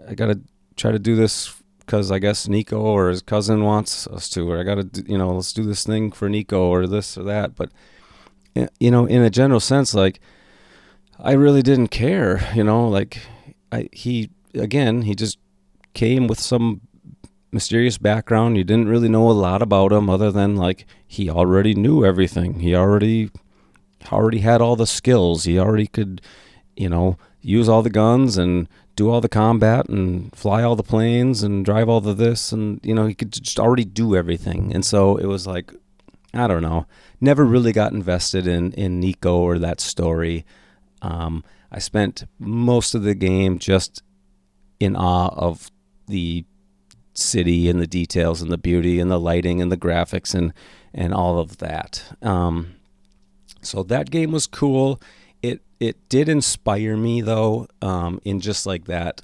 [0.07, 0.41] I gotta
[0.75, 4.59] try to do this because I guess Niko or his cousin wants us to, or
[4.59, 7.55] I gotta, you know, let's do this thing for Niko or this or that.
[7.55, 7.71] But
[8.79, 10.19] you know, in a general sense, like
[11.19, 13.19] I really didn't care, you know, like
[13.71, 15.37] I he again, he just
[15.93, 16.81] came with some
[17.51, 18.57] mysterious background.
[18.57, 22.59] You didn't really know a lot about him other than like he already knew everything.
[22.59, 23.29] He already
[24.11, 25.45] already had all the skills.
[25.45, 26.21] He already could,
[26.75, 30.83] you know, use all the guns and do all the combat and fly all the
[30.83, 34.73] planes and drive all the this and you know, he could just already do everything.
[34.73, 35.71] And so it was like
[36.33, 36.87] I don't know.
[37.21, 40.45] Never really got invested in in Niko or that story.
[41.01, 44.01] Um, I spent most of the game just
[44.83, 45.71] in awe of
[46.07, 46.45] the
[47.13, 50.53] city and the details and the beauty and the lighting and the graphics and
[50.93, 52.03] and all of that.
[52.21, 52.75] Um,
[53.61, 55.01] so that game was cool.
[55.41, 59.21] It it did inspire me though, um, in just like that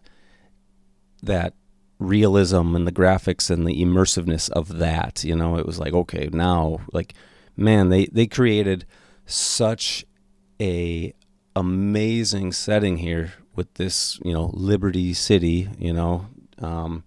[1.21, 1.53] that
[1.99, 5.23] realism and the graphics and the immersiveness of that.
[5.23, 7.13] You know, it was like, okay, now like
[7.57, 8.85] man, they they created
[9.25, 10.05] such
[10.61, 11.13] a
[11.55, 16.27] amazing setting here with this, you know, Liberty City, you know,
[16.59, 17.03] um,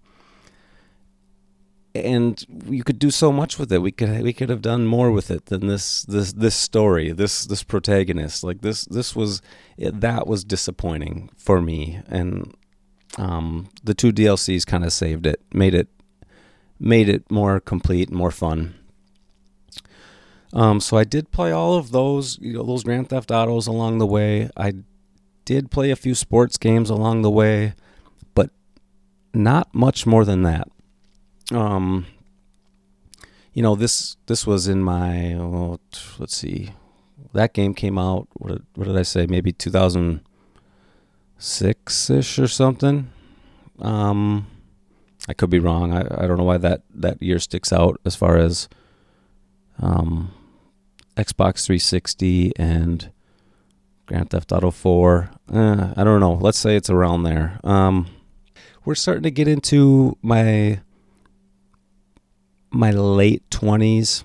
[1.95, 3.81] and you could do so much with it.
[3.81, 7.45] We could we could have done more with it than this this this story, this
[7.45, 8.43] this protagonist.
[8.43, 9.41] Like this this was
[9.79, 12.53] that was disappointing for me, and
[13.17, 15.87] um, the two DLCs kind of saved it, made it
[16.79, 18.75] made it more complete, more fun.
[20.53, 23.97] Um, so I did play all of those, you know, those Grand Theft Autos along
[23.97, 24.51] the way.
[24.55, 24.73] I
[25.45, 27.73] did play a few sports games along the way,
[28.33, 28.49] but
[29.33, 30.67] not much more than that.
[31.51, 32.05] Um,
[33.53, 35.79] you know, this this was in my oh,
[36.17, 36.71] let's see,
[37.33, 38.27] that game came out.
[38.33, 39.27] What did, what did I say?
[39.27, 40.21] Maybe 2000-
[41.43, 43.09] six ish or something.
[43.79, 44.47] Um,
[45.27, 45.93] I could be wrong.
[45.93, 48.69] I, I don't know why that, that year sticks out as far as
[49.79, 50.33] um,
[51.17, 53.11] Xbox 360 and
[54.13, 55.31] Grand Theft Auto 4.
[55.53, 56.33] Eh, I don't know.
[56.33, 57.59] Let's say it's around there.
[57.63, 58.05] Um,
[58.85, 60.81] we're starting to get into my
[62.69, 64.23] my late 20s.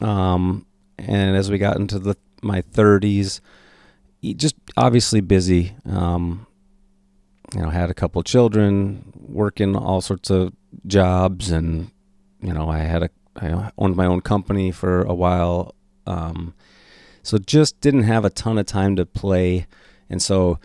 [0.00, 0.66] Um,
[0.98, 3.38] and as we got into the my 30s,
[4.34, 5.76] just obviously busy.
[5.88, 6.44] Um,
[7.54, 10.52] you know, had a couple children, working all sorts of
[10.84, 11.92] jobs, and
[12.40, 15.76] you know, I had a I owned my own company for a while.
[16.08, 16.54] Um,
[17.26, 19.66] so just didn't have a ton of time to play,
[20.08, 20.60] and so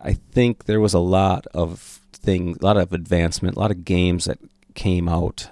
[0.00, 1.80] I think there was a lot of
[2.12, 4.38] things, a lot of advancement, a lot of games that
[4.74, 5.50] came out,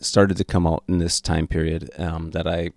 [0.00, 2.70] started to come out in this time period um, that I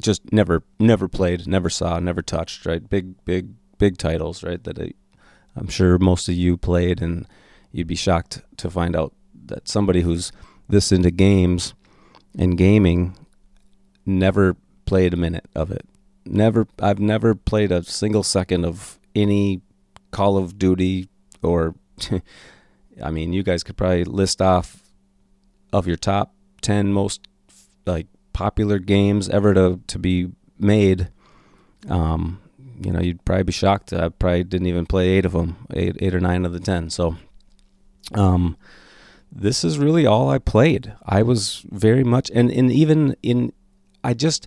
[0.00, 2.64] just never never played, never saw, never touched.
[2.64, 4.62] Right, big big big titles, right?
[4.62, 4.92] That I,
[5.56, 7.26] I'm sure most of you played, and
[7.72, 9.12] you'd be shocked to find out
[9.46, 10.30] that somebody who's
[10.68, 11.74] this into games
[12.38, 13.16] and gaming
[14.04, 15.84] never played a minute of it.
[16.26, 19.60] Never, I've never played a single second of any
[20.10, 21.08] Call of Duty
[21.42, 21.74] or,
[23.02, 24.82] I mean, you guys could probably list off
[25.72, 27.26] of your top ten most
[27.84, 31.08] like popular games ever to to be made.
[31.88, 32.40] Um,
[32.80, 33.92] you know, you'd probably be shocked.
[33.92, 36.90] I probably didn't even play eight of them, eight, eight or nine of the ten.
[36.90, 37.16] So,
[38.14, 38.56] um,
[39.32, 40.92] this is really all I played.
[41.04, 43.52] I was very much, and, and even in,
[44.04, 44.46] I just,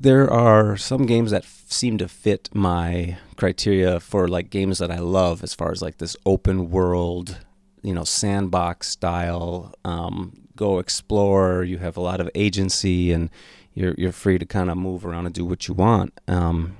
[0.00, 4.92] there are some games that f- seem to fit my criteria for like games that
[4.92, 7.38] I love as far as like this open world,
[7.82, 11.64] you know, sandbox style, um, go explore.
[11.64, 13.28] You have a lot of agency and
[13.74, 16.12] you're, you're free to kind of move around and do what you want.
[16.28, 16.76] Um,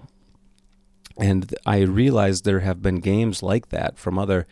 [1.19, 4.47] and I realized there have been games like that from other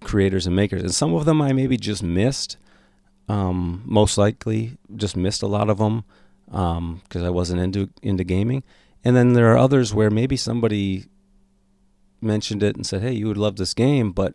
[0.00, 2.56] creators and makers, and some of them I maybe just missed.
[3.28, 6.02] Um, most likely, just missed a lot of them
[6.48, 8.62] because um, I wasn't into into gaming.
[9.04, 11.04] And then there are others where maybe somebody
[12.20, 14.34] mentioned it and said, "Hey, you would love this game," but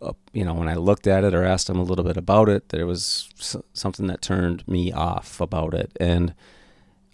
[0.00, 2.48] uh, you know, when I looked at it or asked them a little bit about
[2.48, 3.28] it, there was
[3.72, 5.96] something that turned me off about it.
[5.98, 6.34] And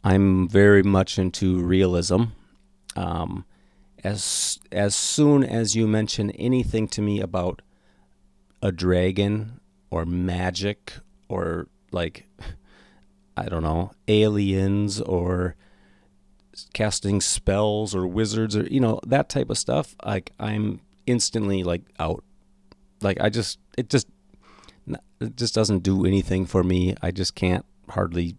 [0.02, 2.24] I'm very much into realism
[2.96, 3.44] um,
[4.02, 7.62] as as soon as you mention anything to me about
[8.62, 10.94] a dragon or magic
[11.28, 12.26] or like
[13.36, 15.56] I don't know, aliens or
[16.74, 21.82] casting spells or wizards or you know that type of stuff like i'm instantly like
[21.98, 22.22] out.
[23.00, 24.06] Like i just it just
[25.20, 26.94] it just doesn't do anything for me.
[27.02, 28.36] I just can't hardly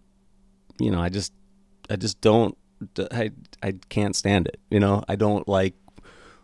[0.78, 1.32] you know i just
[1.90, 2.56] i just don't
[3.10, 3.30] i
[3.62, 5.04] i can't stand it you know?
[5.08, 5.74] I don't like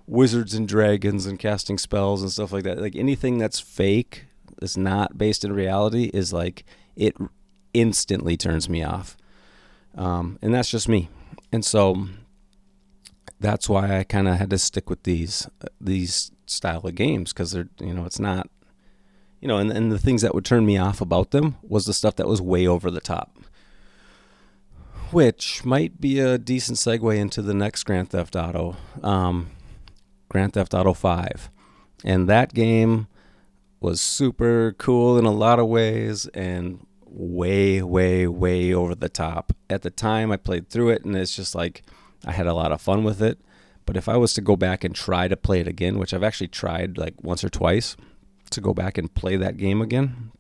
[0.07, 2.81] wizards and dragons and casting spells and stuff like that.
[2.81, 4.27] Like anything that's fake
[4.59, 6.65] that's not based in reality is like
[6.97, 7.15] it
[7.81, 9.17] instantly turns me off.
[9.95, 11.09] Um, and that's just me.
[11.53, 12.07] And so
[13.41, 15.49] that's why I kind of had to stick with these
[15.81, 18.49] these style of games because they're you know it's not
[19.41, 21.93] you know and, and the things that would turn me off about them was the
[21.93, 23.37] stuff that was way over the top.
[25.11, 29.49] Which might be a decent segue into the next Grand Theft Auto, um,
[30.29, 31.49] Grand Theft Auto 5.
[32.05, 33.07] And that game
[33.81, 39.53] was super cool in a lot of ways and way, way, way over the top.
[39.69, 41.83] At the time, I played through it, and it's just like
[42.27, 43.39] I had a lot of fun with it.
[43.87, 46.23] But if I was to go back and try to play it again, which I've
[46.23, 47.97] actually tried like once or twice
[48.51, 50.31] to go back and play that game again,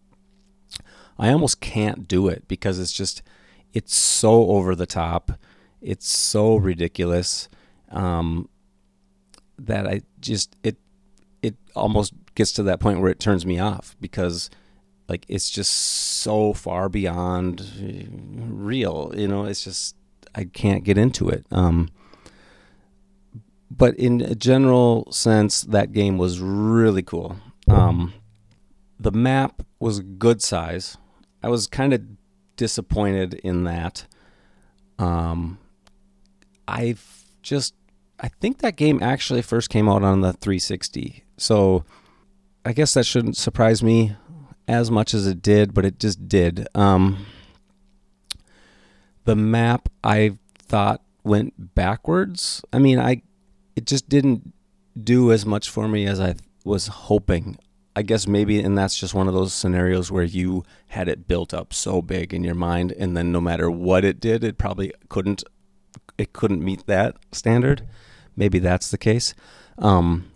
[1.19, 3.23] I almost can't do it because it's just
[3.73, 5.33] it's so over the top,
[5.81, 7.49] it's so ridiculous
[7.91, 8.49] um,
[9.59, 10.77] that I just it
[11.43, 14.51] it almost gets to that point where it turns me off because
[15.09, 17.63] like it's just so far beyond
[18.51, 19.97] real you know it's just
[20.35, 21.47] i can't get into it.
[21.51, 21.91] Um,
[23.71, 27.37] but in a general sense that game was really cool.
[27.69, 28.15] Um,
[28.99, 30.97] the map was good size.
[31.43, 32.03] I was kind of
[32.57, 34.07] disappointed in that.
[34.99, 35.59] Um,
[36.69, 36.95] i
[37.43, 37.75] just
[38.21, 41.85] i think that game actually first came out on the 360 so
[42.65, 44.15] i guess that shouldn't surprise me
[44.69, 46.69] as much as it did, but it just did.
[46.75, 47.27] Um,
[49.25, 52.63] the map I thought went backwards.
[52.73, 53.23] I mean, I
[53.75, 54.53] it just didn't
[55.03, 57.59] do as much for me as I was hoping.
[57.97, 61.53] I guess maybe, and that's just one of those scenarios where you had it built
[61.53, 64.93] up so big in your mind, and then no matter what it did, it probably
[65.09, 65.43] couldn't
[66.17, 67.87] it couldn't meet that standard.
[68.37, 69.35] Maybe that's the case,
[69.79, 70.31] um,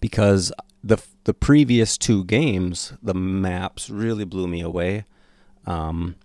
[0.00, 0.52] because
[0.82, 5.04] the the previous two games, the maps really blew me away.
[5.66, 6.16] Um,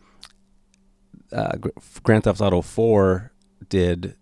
[1.31, 1.57] uh,
[2.03, 3.31] Grand Theft Auto 4
[3.69, 4.15] did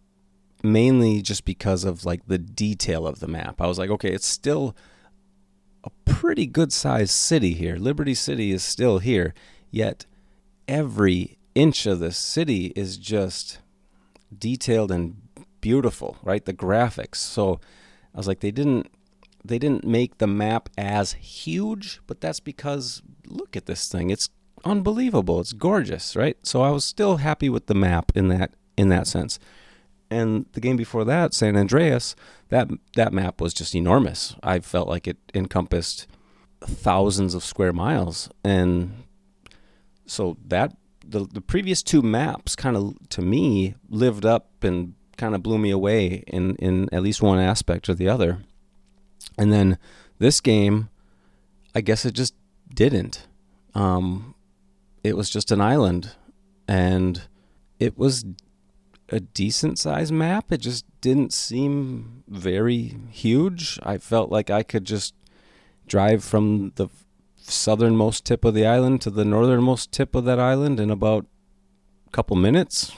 [0.63, 3.61] mainly just because of like the detail of the map.
[3.61, 4.75] I was like, okay, it's still
[5.83, 7.77] a pretty good sized city here.
[7.77, 9.33] Liberty City is still here,
[9.69, 10.05] yet
[10.67, 13.59] every inch of the city is just
[14.37, 15.21] detailed and
[15.61, 16.43] beautiful, right?
[16.43, 17.15] The graphics.
[17.17, 17.59] So
[18.13, 18.91] I was like, they didn't
[19.47, 24.09] they didn't make the map as huge, but that's because look at this thing.
[24.09, 24.29] It's
[24.63, 25.39] unbelievable.
[25.39, 26.37] It's gorgeous, right?
[26.43, 29.39] So I was still happy with the map in that in that sense.
[30.09, 32.15] And the game before that, San Andreas,
[32.49, 34.35] that that map was just enormous.
[34.43, 36.07] I felt like it encompassed
[36.61, 39.03] thousands of square miles and
[40.07, 40.75] so that
[41.07, 45.57] the the previous two maps kind of to me lived up and kind of blew
[45.57, 48.39] me away in in at least one aspect or the other.
[49.37, 49.77] And then
[50.19, 50.89] this game,
[51.73, 52.33] I guess it just
[52.73, 53.27] didn't.
[53.73, 54.35] Um,
[55.03, 56.15] it was just an island,
[56.67, 57.21] and
[57.79, 58.25] it was
[59.09, 60.51] a decent sized map.
[60.51, 63.79] It just didn't seem very huge.
[63.83, 65.13] I felt like I could just
[65.87, 66.87] drive from the
[67.37, 71.25] southernmost tip of the island to the northernmost tip of that island in about
[72.07, 72.91] a couple minutes.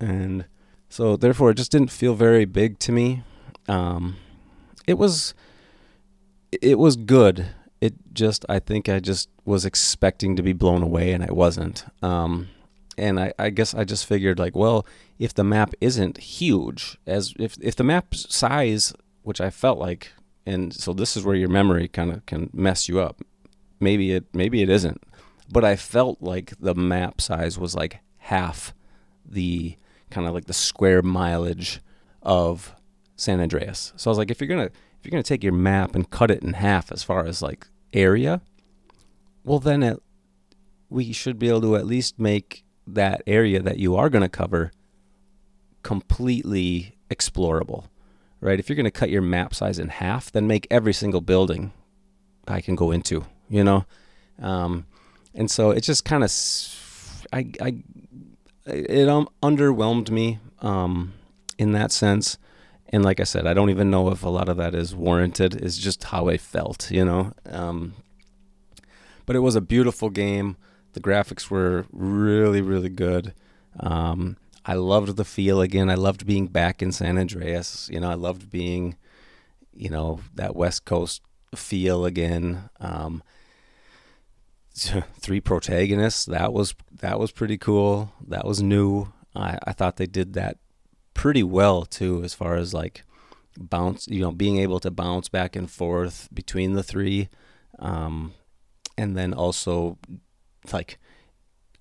[0.00, 0.46] And
[0.88, 3.22] so, therefore, it just didn't feel very big to me.
[3.68, 4.16] Um,
[4.86, 5.34] it was
[6.62, 7.46] it was good.
[7.80, 11.84] It just, I think I just was expecting to be blown away and I wasn't.
[12.02, 12.48] Um,
[12.96, 14.86] and I, I guess I just figured like, well,
[15.18, 18.92] if the map isn't huge, as if if the map size,
[19.22, 20.12] which I felt like,
[20.46, 23.22] and so this is where your memory kind of can mess you up.
[23.80, 25.02] Maybe it maybe it isn't,
[25.50, 28.74] but I felt like the map size was like half
[29.24, 29.76] the
[30.10, 31.80] kind of like the square mileage
[32.22, 32.74] of
[33.16, 33.92] San Andreas.
[33.96, 34.70] So I was like, if you're gonna
[35.04, 37.42] if you're going to take your map and cut it in half as far as
[37.42, 38.40] like area,
[39.44, 40.02] well, then it,
[40.88, 44.30] we should be able to at least make that area that you are going to
[44.30, 44.72] cover
[45.82, 47.84] completely explorable,
[48.40, 48.58] right?
[48.58, 51.72] If you're going to cut your map size in half, then make every single building
[52.48, 53.84] I can go into, you know?
[54.40, 54.86] Um,
[55.34, 57.76] and so it just kind of, I, I,
[58.64, 61.12] it um, underwhelmed me um,
[61.58, 62.38] in that sense
[62.88, 65.54] and like I said, I don't even know if a lot of that is warranted.
[65.56, 67.32] It's just how I felt, you know.
[67.48, 67.94] Um,
[69.26, 70.56] but it was a beautiful game.
[70.92, 73.34] The graphics were really, really good.
[73.80, 75.90] Um, I loved the feel again.
[75.90, 77.88] I loved being back in San Andreas.
[77.92, 78.96] You know, I loved being,
[79.72, 81.22] you know, that West Coast
[81.54, 82.70] feel again.
[82.80, 83.22] Um,
[84.74, 86.24] three protagonists.
[86.26, 88.12] That was that was pretty cool.
[88.26, 89.12] That was new.
[89.34, 90.58] I, I thought they did that
[91.14, 93.04] pretty well too, as far as like
[93.58, 94.06] bounce.
[94.08, 97.28] You know, being able to bounce back and forth between the three,
[97.78, 98.34] um,
[98.98, 99.98] and then also
[100.72, 100.98] like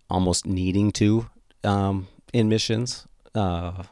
[0.10, 1.30] almost needing to
[1.64, 3.08] um, in missions.
[3.36, 3.84] Uh,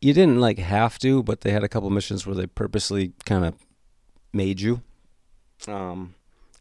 [0.00, 3.44] you didn't like have to, but they had a couple missions where they purposely kind
[3.44, 3.54] of
[4.32, 4.82] made you,
[5.68, 6.14] um,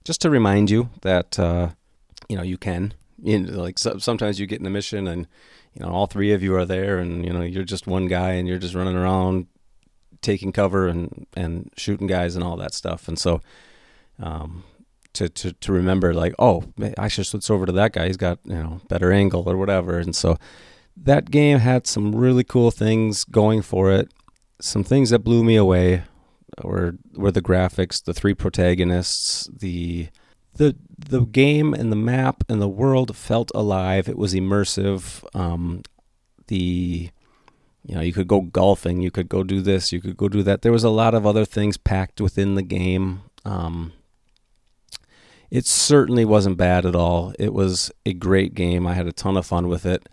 [0.04, 1.70] just to remind you that uh,
[2.28, 2.94] you know you can.
[3.22, 5.28] You know, like so, sometimes you get in a mission and
[5.80, 8.32] you know all three of you are there, and you know you're just one guy
[8.32, 9.48] and you're just running around
[10.22, 13.42] taking cover and and shooting guys and all that stuff, and so.
[14.22, 14.64] Um,
[15.14, 16.66] to, to, to remember like oh
[16.98, 19.98] I should switch over to that guy he's got you know better angle or whatever
[19.98, 20.38] and so
[21.04, 24.12] that game had some really cool things going for it.
[24.62, 26.04] Some things that blew me away
[26.64, 30.10] were were the graphics, the three protagonists, the
[30.60, 34.08] the the game and the map and the world felt alive.
[34.08, 35.24] It was immersive.
[35.36, 35.82] Um,
[36.48, 37.10] the
[37.86, 40.44] you know you could go golfing, you could go do this, you could go do
[40.44, 40.62] that.
[40.62, 43.24] There was a lot of other things packed within the game.
[43.44, 43.94] Um,
[45.50, 47.34] it certainly wasn't bad at all.
[47.40, 48.86] It was a great game.
[48.86, 50.08] I had a ton of fun with it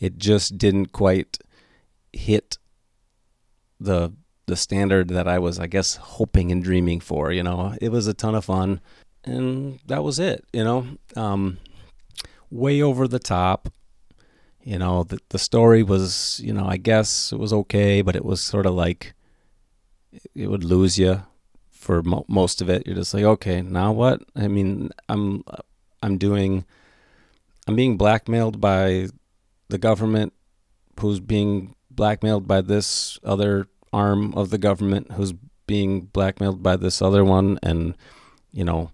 [0.00, 1.38] it just didn't quite
[2.12, 2.58] hit
[3.80, 4.12] the
[4.46, 7.30] the standard that I was, I guess, hoping and dreaming for.
[7.32, 8.80] You know, it was a ton of fun,
[9.24, 10.44] and that was it.
[10.52, 11.58] You know, um,
[12.50, 13.68] way over the top.
[14.62, 18.24] You know, the the story was, you know, I guess it was okay, but it
[18.24, 19.14] was sort of like
[20.34, 21.22] it would lose you
[21.70, 22.86] for mo- most of it.
[22.86, 24.22] You're just like, okay, now what?
[24.36, 25.42] I mean, I'm
[26.02, 26.64] I'm doing
[27.66, 29.08] I'm being blackmailed by
[29.68, 30.32] the government
[30.98, 35.34] who's being blackmailed by this other arm of the government who's
[35.66, 37.96] being blackmailed by this other one and
[38.52, 38.90] you know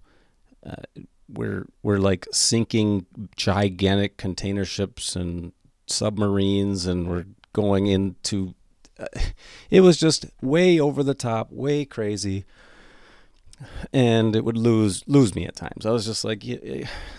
[1.27, 3.05] we're we're like sinking
[3.35, 5.51] gigantic container ships and
[5.87, 8.53] submarines and we're going into
[8.99, 9.07] uh,
[9.69, 12.45] it was just way over the top way crazy
[13.93, 15.85] and it would lose lose me at times.
[15.85, 16.43] I was just like,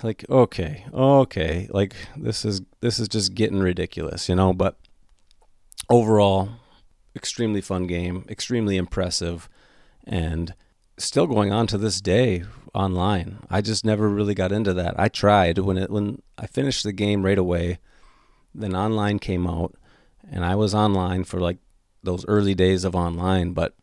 [0.02, 4.52] like okay, okay, like this is this is just getting ridiculous, you know.
[4.52, 4.76] But
[5.88, 6.50] overall,
[7.14, 9.48] extremely fun game, extremely impressive,
[10.06, 10.54] and
[10.98, 12.44] still going on to this day
[12.76, 13.38] online.
[13.50, 14.98] I just never really got into that.
[14.98, 17.78] I tried when it when I finished the game right away.
[18.54, 19.74] Then online came out,
[20.30, 21.58] and I was online for like
[22.02, 23.74] those early days of online, but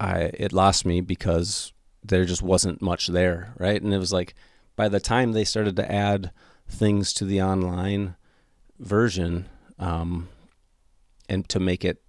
[0.00, 3.80] I it lost me because there just wasn't much there, right?
[3.80, 4.34] And it was like
[4.76, 6.30] by the time they started to add
[6.68, 8.16] things to the online
[8.78, 9.46] version,
[9.78, 10.28] um,
[11.28, 12.02] and to make it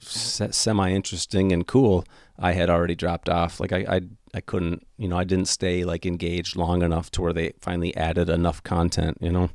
[0.00, 2.04] semi interesting and cool,
[2.38, 3.60] I had already dropped off.
[3.60, 4.00] Like I, I,
[4.36, 7.96] I couldn't, you know, I didn't stay like engaged long enough to where they finally
[7.96, 9.16] added enough content.
[9.20, 9.50] You know,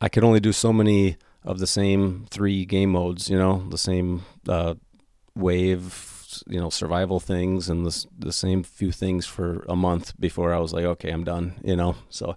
[0.00, 3.30] I could only do so many of the same three game modes.
[3.30, 4.74] You know, the same uh,
[5.36, 6.08] wave
[6.48, 10.58] you know survival things and the the same few things for a month before I
[10.58, 11.54] was like, okay, I'm done.
[11.62, 12.36] You know, so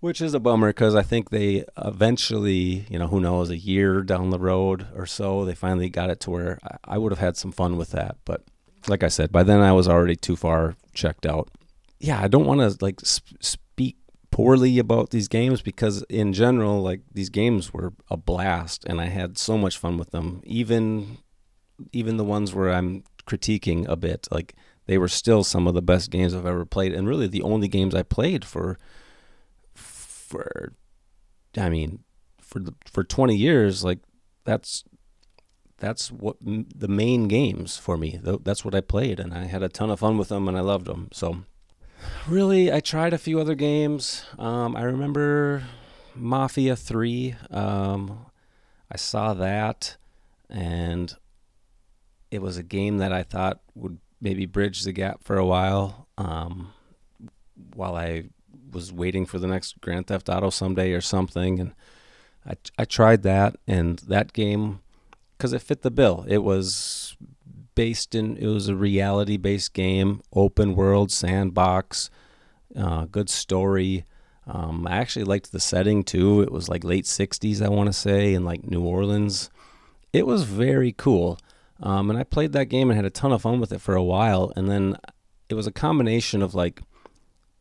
[0.00, 4.02] which is a bummer because I think they eventually, you know, who knows, a year
[4.02, 7.18] down the road or so, they finally got it to where I, I would have
[7.18, 8.16] had some fun with that.
[8.26, 8.44] But
[8.88, 11.50] like I said, by then I was already too far checked out.
[11.98, 13.96] Yeah, I don't want to like sp- speak
[14.30, 19.06] poorly about these games because in general, like these games were a blast and I
[19.06, 20.42] had so much fun with them.
[20.44, 21.18] Even
[21.92, 24.54] even the ones where I'm critiquing a bit, like
[24.86, 27.68] they were still some of the best games I've ever played, and really the only
[27.68, 28.78] games I played for
[29.74, 30.72] for
[31.56, 32.00] I mean
[32.40, 33.84] for the, for 20 years.
[33.84, 34.00] Like
[34.44, 34.84] that's
[35.78, 38.18] that's what the main games for me.
[38.22, 40.60] That's what I played, and I had a ton of fun with them, and I
[40.60, 41.08] loved them.
[41.12, 41.44] So
[42.26, 44.24] really, I tried a few other games.
[44.38, 45.64] Um, I remember
[46.14, 47.34] Mafia Three.
[47.50, 48.26] Um,
[48.90, 49.96] I saw that,
[50.48, 51.14] and
[52.30, 56.08] it was a game that I thought would maybe bridge the gap for a while
[56.16, 56.72] um,
[57.74, 58.24] while I
[58.72, 61.60] was waiting for the next Grand Theft Auto someday or something.
[61.60, 61.74] And
[62.46, 64.80] I, I tried that, and that game,
[65.36, 67.16] because it fit the bill, it was
[67.74, 72.10] based in, it was a reality based game, open world, sandbox,
[72.76, 74.04] uh, good story.
[74.46, 76.40] Um, I actually liked the setting too.
[76.40, 79.50] It was like late 60s, I want to say, in like New Orleans.
[80.12, 81.38] It was very cool.
[81.80, 83.94] Um, and I played that game and had a ton of fun with it for
[83.94, 84.52] a while.
[84.56, 84.96] And then
[85.48, 86.80] it was a combination of like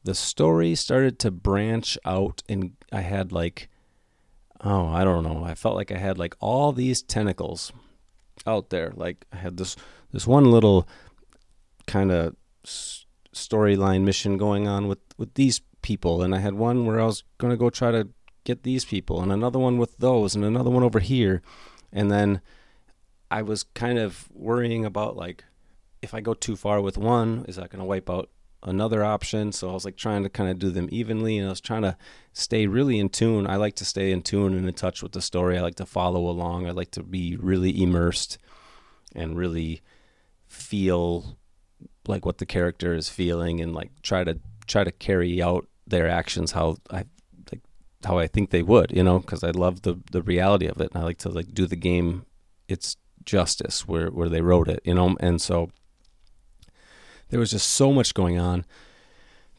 [0.06, 3.70] the story started to branch out, and I had like,
[4.62, 5.44] oh, I don't know.
[5.44, 7.72] I felt like I had like all these tentacles
[8.46, 8.92] out there.
[8.96, 9.76] Like I had this
[10.12, 10.88] this one little
[11.88, 12.36] kind of
[12.66, 17.24] storyline mission going on with with these people, and I had one where I was
[17.52, 18.10] to go try to
[18.44, 21.42] get these people, and another one with those, and another one over here,
[21.92, 22.42] and then
[23.32, 25.44] I was kind of worrying about like
[26.02, 28.30] if I go too far with one, is that to wipe out
[28.64, 29.52] another option?
[29.52, 31.84] So I was like trying to kind of do them evenly, and I was trying
[31.84, 31.98] to
[32.34, 33.48] stay really in tune.
[33.48, 35.58] I like to stay in tune and in touch with the story.
[35.58, 36.68] I like to follow along.
[36.68, 38.38] I like to be really immersed
[39.16, 39.82] and really
[40.48, 41.38] feel
[42.08, 46.10] like what the character is feeling and like try to try to carry out their
[46.10, 47.06] actions how I
[47.52, 47.62] like
[48.04, 50.92] how I think they would, you know, because I love the the reality of it
[50.94, 52.26] and I like to like do the game
[52.68, 55.70] its justice where where they wrote it, you know, and so
[57.36, 58.64] there was just so much going on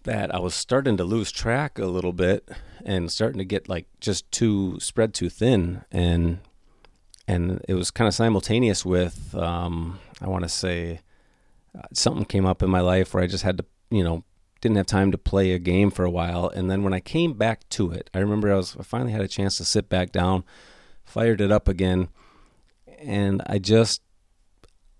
[0.04, 2.48] that I was starting to lose track a little bit
[2.86, 5.84] and starting to get like just too spread too thin.
[5.92, 6.38] And
[7.28, 11.00] and it was kind of simultaneous with um, I want to say
[11.78, 14.24] uh, something came up in my life where I just had to you know
[14.62, 16.48] didn't have time to play a game for a while.
[16.48, 19.20] And then when I came back to it I remember I was I finally had
[19.20, 20.44] a chance to sit back down
[21.04, 22.08] fired it up again.
[23.02, 24.00] And I just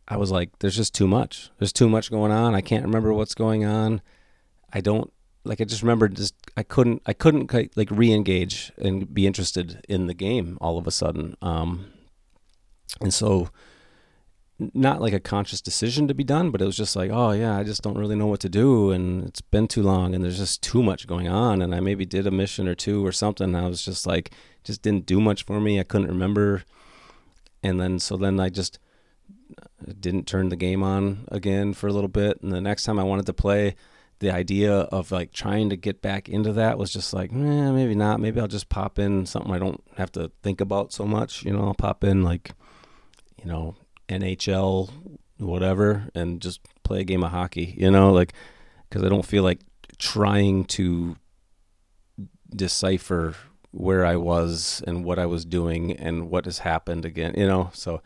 [0.09, 3.13] I was like there's just too much there's too much going on I can't remember
[3.13, 4.01] what's going on
[4.73, 5.13] I don't
[5.45, 10.07] like I just remember just I couldn't I couldn't like re-engage and be interested in
[10.07, 11.87] the game all of a sudden um
[13.01, 13.51] and so
[14.59, 17.59] not like a conscious decision to be done, but it was just like, oh yeah,
[17.59, 20.39] I just don't really know what to do, and it's been too long, and there's
[20.39, 23.55] just too much going on, and I maybe did a mission or two or something.
[23.55, 24.31] I was just like,
[24.65, 25.79] just didn't do much for me.
[25.79, 26.65] I couldn't remember,
[27.63, 28.79] and then so then I just
[30.01, 33.05] didn't turn the game on again for a little bit, and the next time I
[33.05, 33.77] wanted to play,
[34.19, 37.95] the idea of like trying to get back into that was just like, eh, maybe
[37.95, 38.21] not.
[38.21, 41.45] Maybe I'll just pop in something I don't have to think about so much.
[41.45, 42.53] You know, I'll pop in like,
[43.43, 43.77] you know,
[44.09, 44.91] NHL,
[45.39, 48.33] whatever, and just play a game of hockey, you know, like,
[48.89, 49.61] because I don't feel like
[49.99, 51.17] trying to
[52.55, 53.35] decipher
[53.71, 57.71] where I was and what I was doing and what has happened again, you know.
[57.75, 58.01] So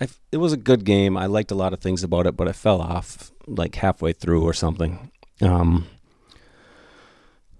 [0.00, 1.16] I, it was a good game.
[1.16, 4.42] I liked a lot of things about it, but I fell off like halfway through
[4.42, 5.10] or something.
[5.40, 5.86] Um,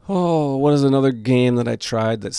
[0.07, 2.35] Oh, what is another game that I tried that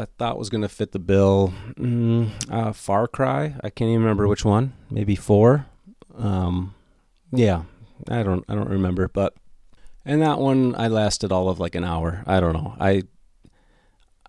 [0.00, 1.52] I thought was going to fit the bill?
[1.74, 3.56] Mm, uh, Far Cry.
[3.62, 4.72] I can't even remember which one.
[4.90, 5.66] Maybe four.
[6.16, 6.74] Um,
[7.30, 7.64] yeah,
[8.08, 8.42] I don't.
[8.48, 9.08] I don't remember.
[9.08, 9.34] But
[10.06, 12.24] and that one, I lasted all of like an hour.
[12.26, 12.74] I don't know.
[12.80, 13.02] I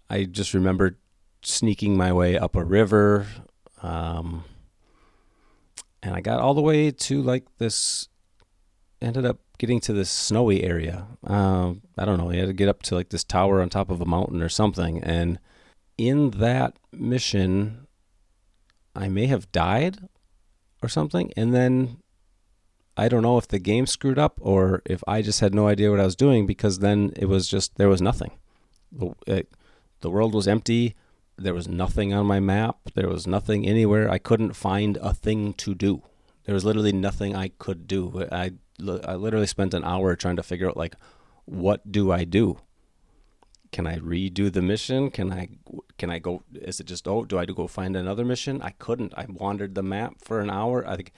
[0.10, 0.98] I just remember
[1.44, 3.28] sneaking my way up a river,
[3.84, 4.44] um,
[6.06, 8.08] and I got all the way to like this.
[9.02, 11.08] Ended up getting to this snowy area.
[11.26, 12.30] Uh, I don't know.
[12.30, 14.50] He had to get up to like this tower on top of a mountain or
[14.50, 15.04] something.
[15.04, 15.40] And
[15.98, 17.88] in that mission,
[18.96, 20.08] I may have died
[20.82, 21.32] or something.
[21.36, 21.98] And then
[22.96, 25.92] I don't know if the game screwed up or if I just had no idea
[25.92, 28.32] what I was doing because then it was just, there was nothing.
[29.28, 29.54] It,
[30.02, 30.96] the world was empty.
[31.38, 32.78] There was nothing on my map.
[32.94, 34.10] There was nothing anywhere.
[34.10, 36.02] I couldn't find a thing to do.
[36.46, 38.28] There was literally nothing I could do.
[38.32, 40.96] I I literally spent an hour trying to figure out like
[41.46, 42.60] what do I do?
[43.72, 45.12] Can I redo the mission?
[45.12, 45.50] Can I
[45.98, 48.62] can I go is it just oh do I go find another mission?
[48.62, 49.14] I couldn't.
[49.18, 50.88] I wandered the map for an hour.
[50.88, 51.12] I think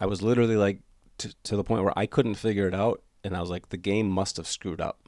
[0.00, 0.80] I was literally like
[1.18, 3.76] to, to the point where I couldn't figure it out and I was like the
[3.76, 5.07] game must have screwed up.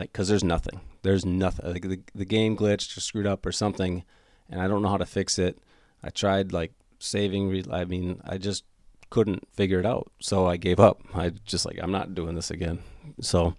[0.00, 0.80] Like cuz there's nothing.
[1.02, 1.72] There's nothing.
[1.72, 4.02] Like the the game glitched or screwed up or something
[4.48, 5.58] and I don't know how to fix it.
[6.02, 8.64] I tried like saving I mean I just
[9.10, 10.10] couldn't figure it out.
[10.20, 11.02] So I gave up.
[11.14, 12.78] I just like I'm not doing this again.
[13.20, 13.54] So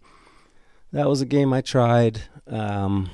[0.92, 2.24] that was a game I tried.
[2.48, 3.12] Um,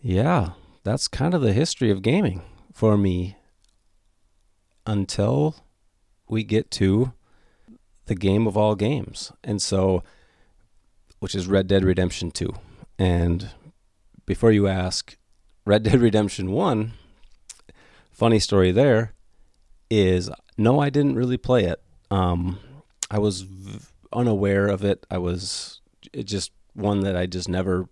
[0.00, 0.52] yeah,
[0.84, 2.42] that's kind of the history of gaming
[2.72, 3.36] for me
[4.86, 5.56] until
[6.28, 7.12] we get to
[8.06, 9.32] the game of all games.
[9.42, 10.02] And so
[11.24, 12.52] which is Red Dead Redemption 2.
[12.98, 13.48] And
[14.26, 15.16] before you ask,
[15.64, 16.92] Red Dead Redemption 1,
[18.12, 19.14] funny story there
[19.88, 21.80] is no, I didn't really play it.
[22.10, 22.58] Um,
[23.10, 25.06] I was v- unaware of it.
[25.10, 25.80] I was
[26.12, 27.88] it just one that I just never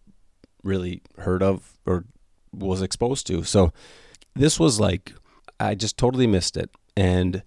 [0.62, 2.04] really heard of or
[2.52, 3.44] was exposed to.
[3.44, 3.72] So
[4.34, 5.14] this was like
[5.58, 6.68] I just totally missed it.
[6.98, 7.42] And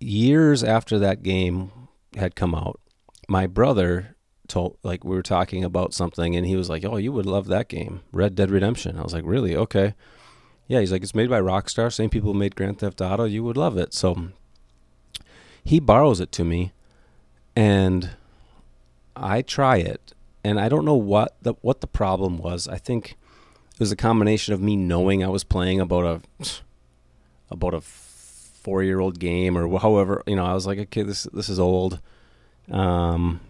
[0.00, 1.72] years after that game
[2.14, 2.78] had come out,
[3.26, 4.16] my brother
[4.52, 7.46] told like we were talking about something and he was like, "Oh, you would love
[7.48, 9.56] that game, Red Dead Redemption." I was like, "Really?
[9.56, 9.94] Okay."
[10.72, 13.24] yeah, he's like, it's made by Rockstar, same people who made Grand Theft Auto.
[13.24, 13.92] You would love it.
[13.92, 14.28] So
[15.62, 16.72] he borrows it to me,
[17.54, 18.10] and
[19.14, 22.68] I try it, and I don't know what the what the problem was.
[22.68, 23.16] I think
[23.74, 26.62] it was a combination of me knowing I was playing about a
[27.50, 31.24] about a four year old game or however you know I was like okay this
[31.34, 32.00] this is old,
[32.70, 33.40] um,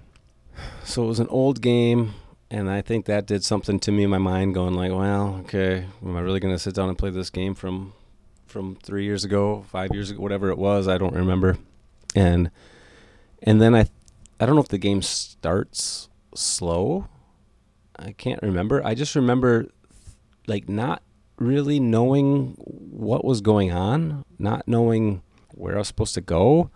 [0.84, 2.14] so it was an old game,
[2.50, 5.86] and I think that did something to me in my mind, going like, well, okay,
[6.04, 7.92] am I really gonna sit down and play this game from
[8.46, 11.58] from three years ago, five years ago, whatever it was, I don't remember,
[12.14, 12.50] and
[13.42, 13.86] and then I
[14.38, 17.08] I don't know if the game starts slow.
[17.96, 18.84] I can't remember.
[18.84, 19.68] I just remember
[20.46, 21.02] like not
[21.38, 25.22] really knowing what was going on, not knowing
[25.54, 26.70] where I was supposed to go.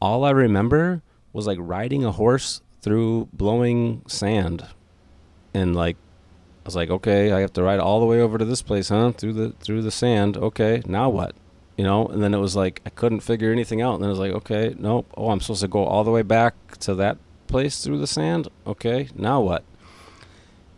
[0.00, 1.02] All I remember
[1.32, 4.66] was like riding a horse through blowing sand
[5.52, 8.46] and like I was like, okay, I have to ride all the way over to
[8.46, 9.12] this place, huh?
[9.12, 10.38] Through the through the sand.
[10.38, 11.34] Okay, now what?
[11.76, 13.94] You know, and then it was like I couldn't figure anything out.
[13.94, 15.06] And then it was like, okay, nope.
[15.18, 18.48] Oh, I'm supposed to go all the way back to that place through the sand.
[18.66, 19.64] Okay, now what?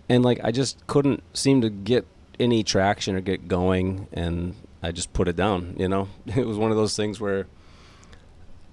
[0.09, 2.07] And like I just couldn't seem to get
[2.41, 5.77] any traction or get going, and I just put it down.
[5.79, 7.47] You know, it was one of those things where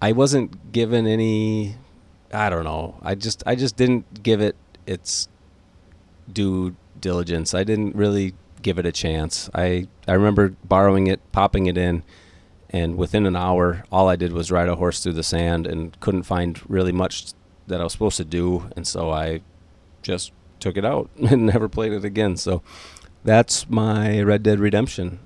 [0.01, 1.75] I wasn't given any.
[2.33, 2.99] I don't know.
[3.01, 4.55] I just I just didn't give it
[4.85, 5.27] its
[6.31, 7.53] due diligence.
[7.53, 9.49] I didn't really give it a chance.
[9.53, 12.03] I I remember borrowing it, popping it in,
[12.69, 15.97] and within an hour, all I did was ride a horse through the sand and
[15.99, 17.27] couldn't find really much
[17.67, 19.41] that I was supposed to do, and so I
[20.01, 22.37] just took it out and never played it again.
[22.37, 22.61] So
[23.23, 25.19] that's my Red Dead Redemption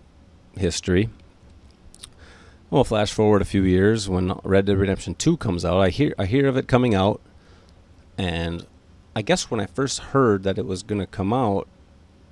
[0.57, 1.09] history.
[2.71, 5.81] Well, flash forward a few years when Red Dead Redemption 2 comes out.
[5.81, 7.19] I hear I hear of it coming out
[8.17, 8.65] and
[9.13, 11.67] I guess when I first heard that it was going to come out,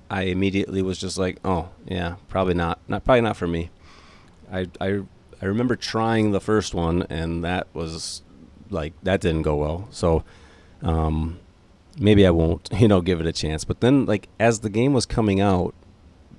[0.08, 2.80] I immediately was just like, "Oh, yeah, probably not.
[2.88, 3.68] Not probably not for me."
[4.50, 5.02] I I
[5.42, 8.22] I remember trying the first one and that was
[8.70, 9.88] like that didn't go well.
[9.90, 10.24] So
[10.82, 11.38] um
[11.98, 13.64] maybe I won't, you know, give it a chance.
[13.64, 15.74] But then like as the game was coming out,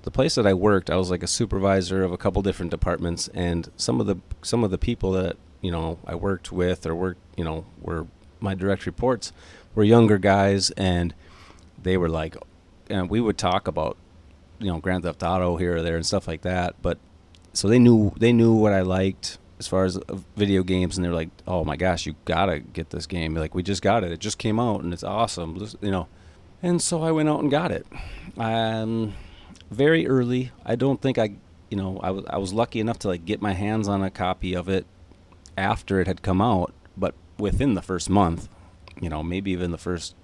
[0.03, 3.29] the place that I worked, I was like a supervisor of a couple different departments
[3.33, 6.95] and some of the some of the people that, you know, I worked with or
[6.95, 8.07] worked, you know, were
[8.39, 9.31] my direct reports
[9.75, 11.13] were younger guys and
[11.81, 12.35] they were like
[12.89, 13.97] and we would talk about
[14.59, 16.97] you know Grand Theft Auto here or there and stuff like that but
[17.53, 19.99] so they knew they knew what I liked as far as
[20.35, 23.35] video games and they're like oh my gosh you gotta get this game.
[23.35, 24.11] Like we just got it.
[24.11, 25.65] It just came out and it's awesome.
[25.81, 26.07] You know
[26.63, 27.85] and so I went out and got it.
[28.37, 29.13] Um
[29.71, 31.33] very early I don't think I
[31.69, 34.11] you know I was I was lucky enough to like get my hands on a
[34.11, 34.85] copy of it
[35.57, 38.47] after it had come out but within the first month
[39.01, 40.15] you know, maybe even the first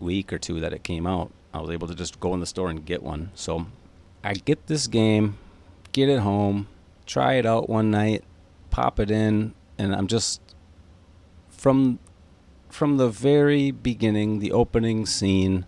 [0.00, 2.46] week or two that it came out, I was able to just go in the
[2.46, 3.30] store and get one.
[3.34, 3.66] So
[4.24, 5.38] I get this game,
[5.92, 6.68] get it home,
[7.06, 8.24] try it out one night,
[8.70, 10.40] pop it in, and I'm just
[11.48, 11.98] from
[12.68, 15.66] from the very beginning, the opening scene,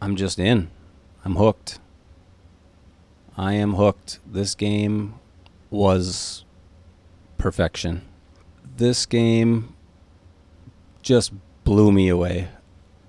[0.00, 0.70] I'm just in.
[1.22, 1.80] I'm hooked.
[3.36, 4.20] I am hooked.
[4.26, 5.14] This game
[5.70, 6.44] was
[7.36, 8.02] perfection.
[8.76, 9.74] This game
[11.02, 11.32] just
[11.64, 12.48] blew me away.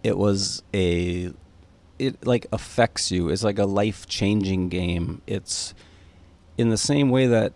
[0.04, 1.32] It was a
[2.00, 3.30] it like affects you.
[3.30, 5.22] It's like a life-changing game.
[5.26, 5.74] It's
[6.58, 7.54] in the same way that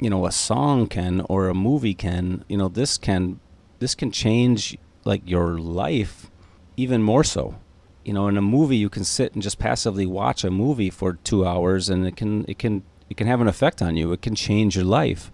[0.00, 3.38] you know a song can or a movie can, you know, this can
[3.78, 6.30] this can change like your life
[6.76, 7.56] even more so.
[8.04, 11.14] You know, in a movie you can sit and just passively watch a movie for
[11.14, 14.12] 2 hours and it can it can it can have an effect on you.
[14.12, 15.30] It can change your life.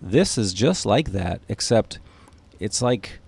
[0.00, 1.98] This is just like that except
[2.58, 3.20] it's like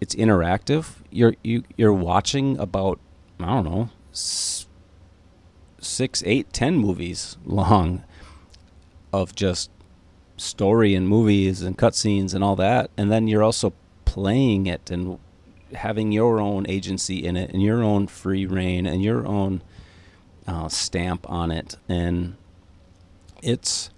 [0.00, 0.96] it's interactive.
[1.10, 2.98] You're you you're watching about
[3.40, 3.90] I don't know
[5.80, 8.04] six, eight, ten movies long
[9.12, 9.70] of just
[10.36, 13.72] story and movies and cutscenes and all that, and then you're also
[14.04, 15.18] playing it and
[15.74, 19.62] having your own agency in it and your own free reign and your own
[20.46, 22.36] uh, stamp on it, and
[23.42, 23.90] it's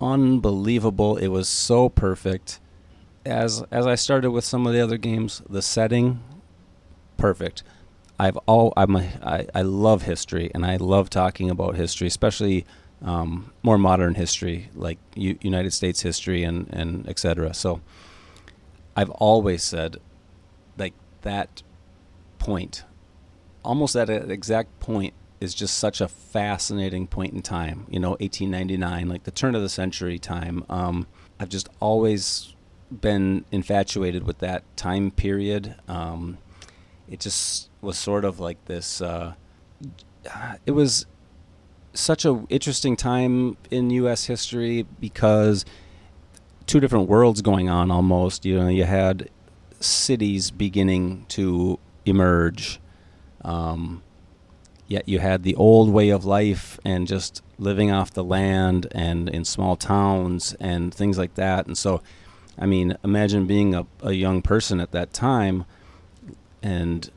[0.00, 1.16] unbelievable.
[1.16, 2.58] It was so perfect
[3.24, 6.20] as as I started with some of the other games, the setting,
[7.16, 7.62] perfect.
[8.18, 12.64] I've all I'm a, I, I love history and I love talking about history, especially
[13.04, 17.54] um, more modern history like U- United States history and and etc.
[17.54, 17.80] So
[18.96, 19.98] I've always said
[21.22, 21.62] that
[22.38, 22.84] point,
[23.64, 27.86] almost at an exact point is just such a fascinating point in time.
[27.90, 30.64] You know, 1899, like the turn of the century time.
[30.68, 31.06] Um,
[31.40, 32.54] I've just always
[33.00, 35.74] been infatuated with that time period.
[35.88, 36.38] Um,
[37.08, 39.00] it just was sort of like this.
[39.00, 39.34] Uh,
[40.66, 41.06] it was
[41.94, 44.26] such a interesting time in U.S.
[44.26, 45.64] history because
[46.66, 48.44] two different worlds going on almost.
[48.44, 49.28] You know, you had
[49.82, 52.80] cities beginning to emerge.
[53.44, 54.02] Um,
[54.86, 59.28] yet you had the old way of life and just living off the land and
[59.28, 61.66] in small towns and things like that.
[61.66, 62.02] And so,
[62.58, 65.64] I mean, imagine being a, a young person at that time
[66.62, 67.10] and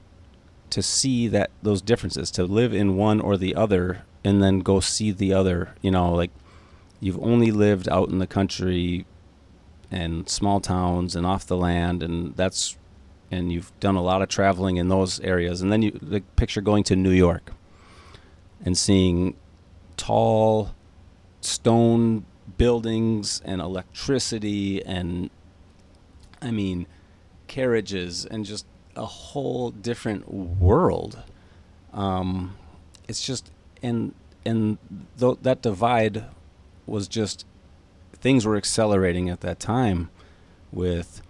[0.69, 4.79] to see that those differences, to live in one or the other and then go
[4.79, 6.31] see the other, you know, like
[6.99, 9.05] you've only lived out in the country
[9.91, 12.77] and small towns and off the land and that's
[13.31, 16.61] and you've done a lot of traveling in those areas and then you the picture
[16.61, 17.51] going to New York
[18.63, 19.35] and seeing
[19.97, 20.73] tall
[21.41, 22.25] stone
[22.57, 25.29] buildings and electricity and
[26.41, 26.87] I mean
[27.47, 28.65] carriages and just
[28.95, 31.21] a whole different world.
[31.93, 32.55] Um,
[33.07, 34.13] it's just and
[34.45, 34.77] and
[35.19, 36.25] th- that divide
[36.85, 37.45] was just
[38.25, 40.09] things were accelerating at that time
[40.71, 41.21] with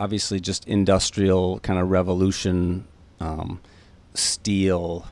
[0.00, 2.84] obviously just industrial kind of revolution,
[3.20, 3.60] um,
[4.12, 5.06] steel,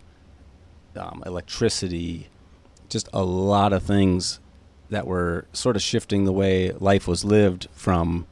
[0.97, 2.27] um, electricity,
[2.89, 4.41] just a lot of things
[4.89, 8.27] that were sort of shifting the way life was lived from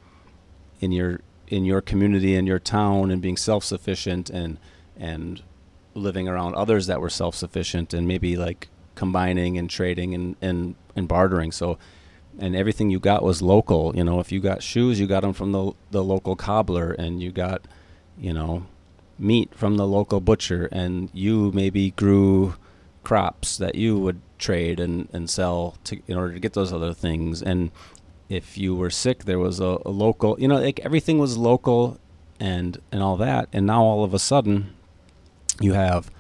[0.80, 4.59] in your in your community in your town and being self-sufficient and
[4.96, 5.40] and
[5.94, 11.07] living around others that were self-sufficient and maybe like combining and trading and and, and
[11.07, 11.53] bartering.
[11.53, 11.78] So
[12.39, 15.32] and everything you got was local you know if you got shoes you got them
[15.32, 17.66] from the the local cobbler and you got
[18.18, 18.66] you know
[19.18, 22.55] meat from the local butcher and you maybe grew
[23.03, 26.95] crops that you would trade and, and sell to in order to get those other
[26.95, 27.70] things and
[28.28, 31.99] if you were sick, there was a, a local, you know, like everything was local
[32.39, 33.49] and and all that.
[33.53, 34.74] And now all of a sudden,
[35.61, 36.11] you have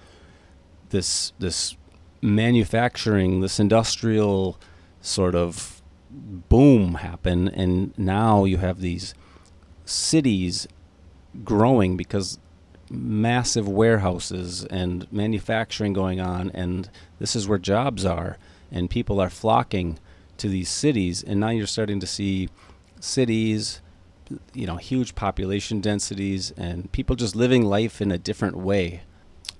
[0.90, 1.76] this this
[2.22, 4.58] manufacturing, this industrial
[5.00, 5.77] sort of
[6.10, 9.14] boom happen, and now you have these
[9.84, 10.66] cities
[11.44, 12.38] growing because
[12.90, 18.38] massive warehouses and manufacturing going on, and this is where jobs are,
[18.70, 19.98] and people are flocking
[20.38, 22.48] to these cities, and now you're starting to see
[23.00, 23.80] cities,
[24.54, 29.02] you know, huge population densities, and people just living life in a different way.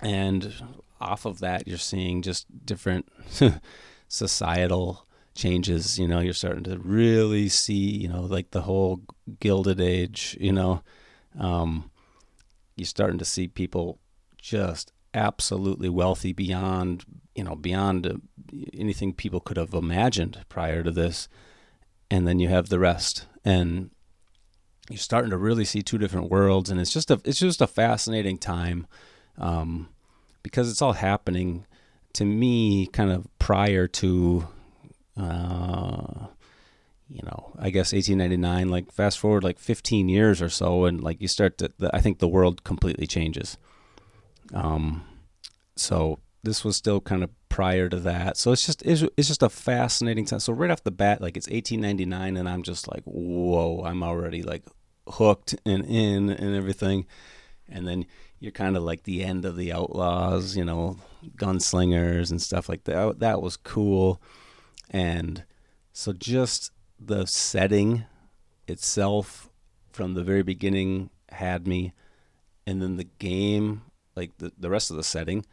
[0.01, 0.55] And
[1.01, 3.09] off of that, you're seeing just different
[4.09, 5.07] societal
[5.39, 5.99] changes.
[5.99, 9.01] You know, you're starting to really see, you know, like the whole
[9.41, 10.36] Gilded Age.
[10.41, 10.82] You know,
[11.39, 11.91] um,
[12.76, 13.99] you're starting to see people
[14.36, 18.12] just absolutely wealthy beyond you know beyond uh,
[18.74, 21.28] anything people could have imagined prior to this
[22.11, 23.91] and then you have the rest and
[24.91, 27.66] you're starting to really see two different worlds and it's just a it's just a
[27.66, 28.86] fascinating time
[29.39, 29.89] um,
[30.43, 31.64] because it's all happening
[32.12, 34.47] to me kind of prior to
[35.19, 36.27] uh,
[37.09, 41.21] you know i guess 1899 like fast forward like 15 years or so and like
[41.21, 43.57] you start to the, i think the world completely changes
[44.55, 45.05] um,
[45.77, 48.37] so this was still kind of prior to that.
[48.37, 50.41] So it's just it's, it's just a fascinating time.
[50.41, 54.43] So right off the bat, like it's 1899, and I'm just like, whoa, I'm already
[54.43, 54.64] like
[55.09, 57.07] hooked and in and everything.
[57.69, 58.07] And then
[58.41, 60.99] you're kind of like the end of the outlaws, you know,
[61.37, 63.19] gunslingers and stuff like that.
[63.19, 64.23] That was cool.
[64.91, 65.45] And
[65.93, 68.05] so just the setting
[68.66, 69.51] itself
[69.91, 71.93] from the very beginning had me.
[72.66, 73.82] And then the game
[74.14, 75.47] like the, the rest of the setting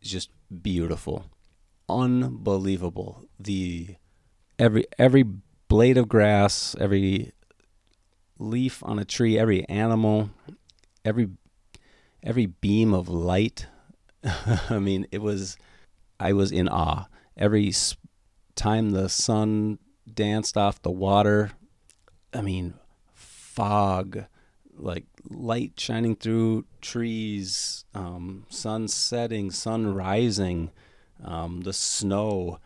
[0.00, 0.30] is just
[0.62, 1.26] beautiful.
[1.88, 3.24] Unbelievable.
[3.38, 3.96] The
[4.58, 5.24] every every
[5.68, 7.32] blade of grass every
[8.38, 10.28] leaf on a tree every animal
[11.04, 11.30] every
[12.22, 13.66] every beam of light.
[14.24, 15.56] I mean it was
[16.20, 17.06] i was in awe.
[17.36, 17.72] Every
[18.54, 19.78] time the sun
[20.12, 21.52] danced off the water
[22.32, 22.74] i mean
[23.14, 24.24] fog
[24.76, 30.70] like light shining through trees, um, sun setting, sun rising,
[31.24, 32.58] um, the snow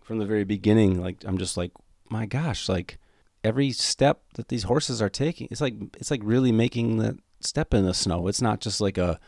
[0.00, 1.00] from the very beginning.
[1.00, 1.72] Like I'm just like,
[2.08, 2.98] my gosh, like
[3.44, 7.74] every step that these horses are taking, it's like it's like really making the step
[7.74, 8.28] in the snow.
[8.28, 9.20] It's not just like a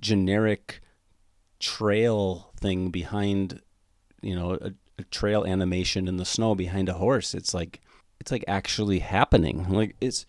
[0.00, 0.80] generic
[1.60, 3.60] trail thing behind,
[4.20, 4.72] you know, a,
[5.10, 7.34] trail animation in the snow behind a horse.
[7.34, 7.80] It's like
[8.20, 9.68] it's like actually happening.
[9.68, 10.26] Like it's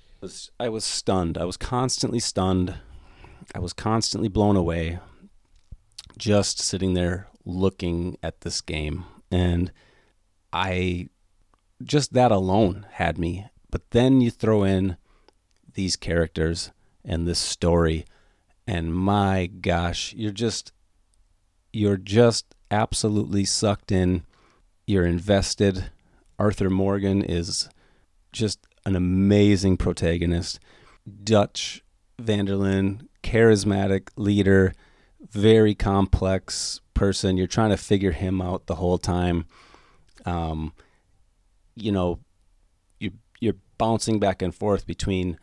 [0.60, 1.38] I was stunned.
[1.38, 2.76] I was constantly stunned.
[3.54, 5.00] I was constantly blown away
[6.18, 9.72] just sitting there looking at this game and
[10.52, 11.10] I
[11.84, 13.48] just that alone had me.
[13.70, 14.98] But then you throw in
[15.74, 16.72] these characters
[17.04, 18.06] and this story
[18.66, 20.72] and my gosh, you're just
[21.72, 24.24] you're just absolutely sucked in.
[24.86, 25.92] You're invested.
[26.38, 27.70] Arthur Morgan is
[28.32, 30.60] just an amazing protagonist.
[31.24, 31.84] Dutch
[32.20, 34.74] van der Linde, charismatic leader,
[35.22, 37.38] very complex person.
[37.38, 39.46] You're trying to figure him out the whole time.
[40.26, 40.74] Um,
[41.76, 42.20] you know,
[43.00, 45.38] you you're bouncing back and forth between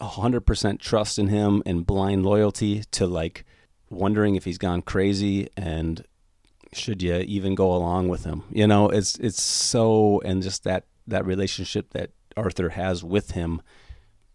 [0.00, 3.44] 100% trust in him and blind loyalty to like
[3.90, 6.04] wondering if he's gone crazy and
[6.74, 8.42] should you even go along with him?
[8.50, 13.62] You know it's it's so and just that that relationship that Arthur has with him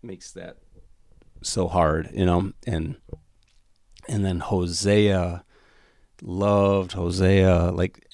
[0.01, 0.57] makes that
[1.41, 2.53] so hard you know?
[2.65, 2.97] And
[4.07, 5.43] and then Hosea
[6.21, 8.07] loved Hosea like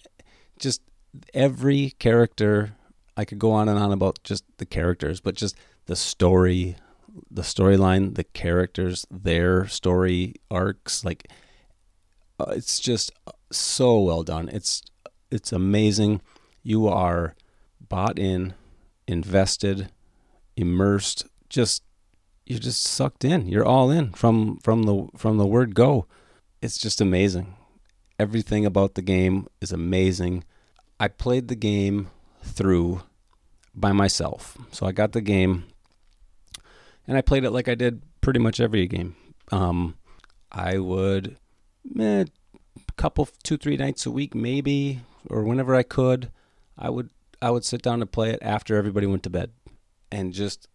[0.59, 0.81] just
[1.33, 2.75] every character
[3.17, 5.55] I could go on and on about just the characters but just
[5.85, 6.75] the story
[7.29, 11.29] the storyline, the characters, their story arcs, like
[12.39, 13.11] uh, it's just
[13.51, 14.49] so well done.
[14.49, 14.81] It's
[15.31, 16.21] it's amazing.
[16.63, 17.35] You are
[17.79, 18.53] bought in,
[19.07, 19.91] invested,
[20.55, 21.83] immersed, just
[22.45, 23.47] you're just sucked in.
[23.47, 26.07] You're all in from from the from the word go.
[26.61, 27.55] It's just amazing.
[28.17, 30.43] Everything about the game is amazing.
[30.99, 32.09] I played the game
[32.41, 33.01] through
[33.73, 34.57] by myself.
[34.71, 35.65] So I got the game
[37.07, 39.15] and I played it like I did pretty much every game.
[39.51, 39.95] Um,
[40.51, 41.37] I would,
[41.99, 42.25] eh,
[42.97, 46.31] couple, two, three nights a week, maybe, or whenever I could,
[46.77, 47.09] I would,
[47.41, 49.51] I would sit down to play it after everybody went to bed,
[50.11, 50.67] and just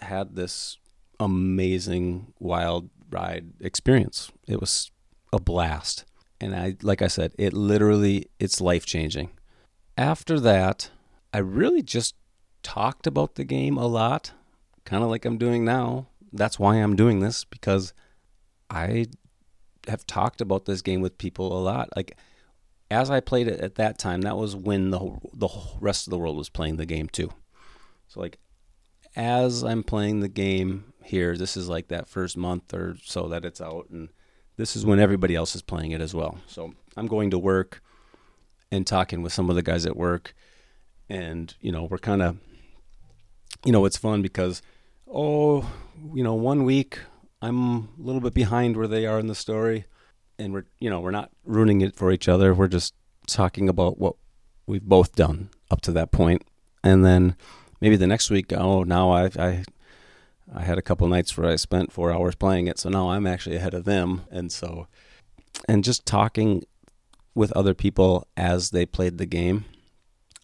[0.00, 0.78] had this
[1.18, 4.30] amazing wild ride experience.
[4.46, 4.90] It was
[5.32, 6.04] a blast,
[6.40, 9.30] and I, like I said, it literally, it's life changing.
[9.98, 10.90] After that,
[11.32, 12.14] I really just
[12.62, 14.32] talked about the game a lot
[14.86, 16.06] kind of like I'm doing now.
[16.32, 17.92] That's why I'm doing this because
[18.70, 19.06] I
[19.88, 21.88] have talked about this game with people a lot.
[21.96, 22.16] Like
[22.90, 26.06] as I played it at that time, that was when the whole, the whole rest
[26.06, 27.30] of the world was playing the game too.
[28.08, 28.38] So like
[29.14, 33.44] as I'm playing the game here, this is like that first month or so that
[33.44, 34.08] it's out and
[34.56, 36.38] this is when everybody else is playing it as well.
[36.46, 37.82] So I'm going to work
[38.70, 40.34] and talking with some of the guys at work
[41.08, 42.38] and you know, we're kind of
[43.64, 44.62] you know, it's fun because
[45.08, 45.68] oh,
[46.14, 47.00] you know, one week
[47.46, 49.84] I'm a little bit behind where they are in the story,
[50.36, 52.52] and we're you know we're not ruining it for each other.
[52.52, 52.92] We're just
[53.28, 54.16] talking about what
[54.66, 56.42] we've both done up to that point,
[56.82, 57.36] and then
[57.80, 59.64] maybe the next week, oh, now I I
[60.52, 63.28] I had a couple nights where I spent four hours playing it, so now I'm
[63.28, 64.88] actually ahead of them, and so
[65.68, 66.64] and just talking
[67.36, 69.66] with other people as they played the game.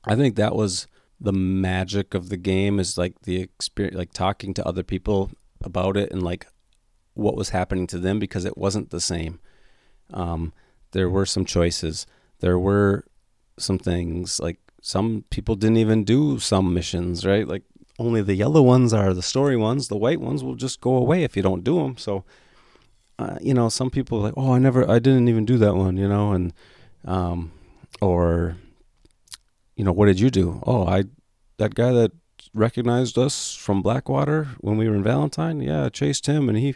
[0.05, 0.87] I think that was
[1.21, 5.33] the magic of the game is like the experience, like talking to other people
[5.65, 6.47] about it and like
[7.15, 9.41] what was happening to them because it wasn't the same.
[10.13, 10.53] Um,
[10.93, 12.07] there were some choices.
[12.41, 13.05] There were
[13.59, 17.47] some things like some people didn't even do some missions, right?
[17.47, 17.63] Like
[17.99, 19.89] only the yellow ones are the story ones.
[19.89, 21.97] The white ones will just go away if you don't do them.
[21.97, 22.25] So,
[23.19, 25.97] uh, you know, some people like, oh, I never, I didn't even do that one,
[25.97, 26.53] you know, and,
[27.05, 27.53] um,
[28.01, 28.57] or
[29.77, 30.63] you know, what did you do?
[30.67, 31.05] Oh, I
[31.59, 32.13] that guy that
[32.55, 35.61] recognized us from Blackwater when we were in Valentine.
[35.61, 36.75] Yeah, I chased him and he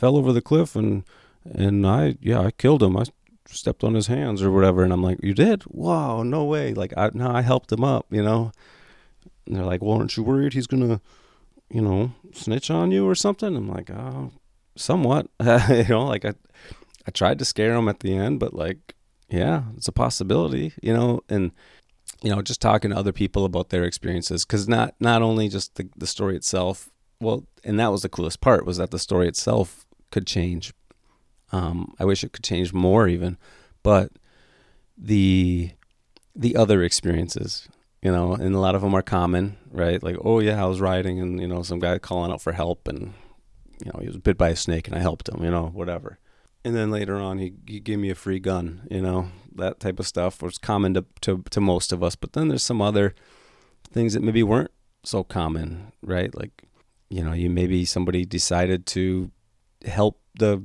[0.00, 1.04] fell over the cliff and
[1.44, 2.96] and I yeah I killed him.
[2.96, 3.04] I
[3.46, 4.82] stepped on his hands or whatever.
[4.82, 5.64] And I'm like, you did?
[5.68, 6.72] Wow, no way.
[6.72, 8.06] Like I I helped him up.
[8.10, 8.52] You know.
[9.46, 11.00] And they're like, well, aren't you worried he's gonna,
[11.68, 13.56] you know, snitch on you or something?
[13.56, 14.30] I'm like, oh,
[14.76, 15.26] somewhat.
[15.40, 16.34] you know, like I
[17.06, 18.94] I tried to scare him at the end, but like,
[19.28, 20.72] yeah, it's a possibility.
[20.82, 21.52] You know, and
[22.22, 25.74] you know, just talking to other people about their experiences because not not only just
[25.74, 26.88] the the story itself.
[27.22, 30.72] Well, and that was the coolest part was that the story itself could change.
[31.52, 33.36] Um, I wish it could change more even,
[33.82, 34.12] but
[34.96, 35.72] the
[36.36, 37.68] the other experiences,
[38.02, 40.02] you know, and a lot of them are common, right?
[40.02, 42.86] Like, oh yeah, I was riding and you know some guy calling out for help
[42.86, 43.14] and
[43.84, 46.18] you know he was bit by a snake and I helped him, you know, whatever.
[46.64, 49.98] And then later on, he he gave me a free gun, you know, that type
[49.98, 52.16] of stuff was common to, to, to most of us.
[52.16, 53.14] But then there's some other
[53.92, 54.70] things that maybe weren't
[55.04, 56.34] so common, right?
[56.34, 56.64] Like,
[57.08, 59.30] you know, you maybe somebody decided to
[59.84, 60.64] help the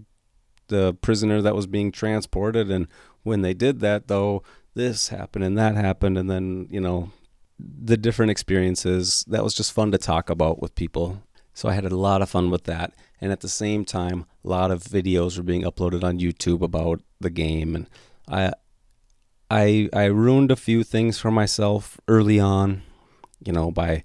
[0.68, 2.72] the prisoner that was being transported.
[2.72, 2.88] And
[3.24, 4.44] when they did that though
[4.74, 6.18] this happened and that happened.
[6.18, 7.12] And then you know
[7.60, 11.24] the different experiences that was just fun to talk about with people.
[11.54, 12.94] So i had a lot of fun with that.
[13.22, 17.02] And at the same time a lot of videos were being uploaded on youtube about
[17.20, 17.76] the game.
[17.76, 17.90] And
[18.28, 18.52] i
[19.50, 22.82] I I ruined a few things for myself early on,
[23.46, 24.04] you know, by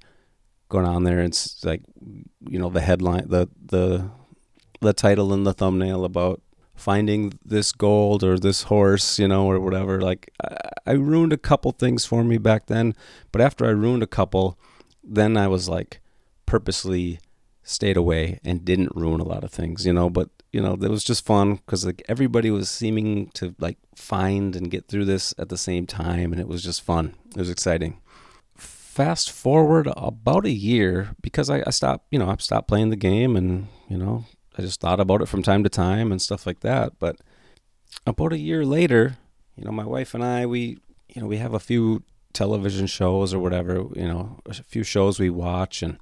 [0.70, 1.82] going on there and it's like
[2.48, 4.08] you know the headline the the
[4.80, 6.40] the title and the thumbnail about
[6.74, 10.00] finding this gold or this horse, you know, or whatever.
[10.00, 10.56] Like I,
[10.86, 12.94] I ruined a couple things for me back then,
[13.32, 14.58] but after I ruined a couple,
[15.04, 16.00] then I was like
[16.46, 17.20] purposely
[17.62, 20.10] stayed away and didn't ruin a lot of things, you know.
[20.10, 24.56] But you know, it was just fun because like everybody was seeming to like find
[24.56, 27.14] and get through this at the same time, and it was just fun.
[27.30, 28.00] It was exciting.
[28.56, 32.96] Fast forward about a year because I, I stopped, you know, I stopped playing the
[32.96, 34.24] game, and you know,
[34.58, 36.98] I just thought about it from time to time and stuff like that.
[36.98, 37.16] But
[38.06, 39.16] about a year later,
[39.56, 40.78] you know, my wife and I, we,
[41.08, 45.18] you know, we have a few television shows or whatever, you know, a few shows
[45.18, 45.98] we watch and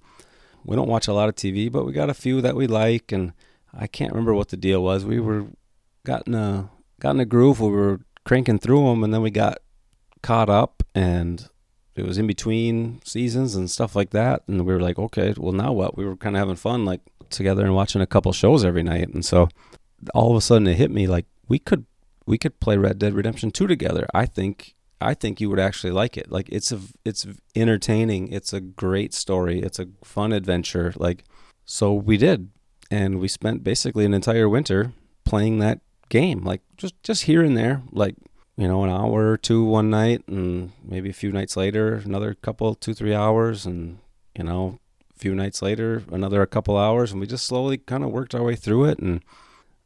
[0.64, 3.12] we don't watch a lot of TV, but we got a few that we like
[3.12, 3.32] and
[3.72, 5.04] I can't remember what the deal was.
[5.04, 5.46] We were
[6.04, 6.70] got in a
[7.00, 9.58] got in a groove we were cranking through them and then we got
[10.22, 11.48] caught up and
[11.98, 15.52] it was in between seasons and stuff like that and we were like, okay, well
[15.52, 15.96] now what?
[15.96, 19.08] We were kind of having fun like together and watching a couple shows every night
[19.08, 19.48] and so
[20.14, 21.84] all of a sudden it hit me like we could
[22.26, 24.06] we could play Red Dead Redemption 2 together.
[24.12, 26.30] I think I think you would actually like it.
[26.30, 28.28] Like it's a it's entertaining.
[28.28, 29.60] It's a great story.
[29.60, 30.92] It's a fun adventure.
[30.96, 31.24] Like
[31.64, 32.50] so we did
[32.90, 34.92] and we spent basically an entire winter
[35.24, 36.44] playing that game.
[36.44, 38.16] Like just just here and there, like
[38.58, 42.34] you know, an hour or two one night and maybe a few nights later, another
[42.34, 43.98] couple 2-3 hours and
[44.36, 44.78] you know,
[45.16, 48.34] a few nights later, another a couple hours and we just slowly kind of worked
[48.34, 49.22] our way through it and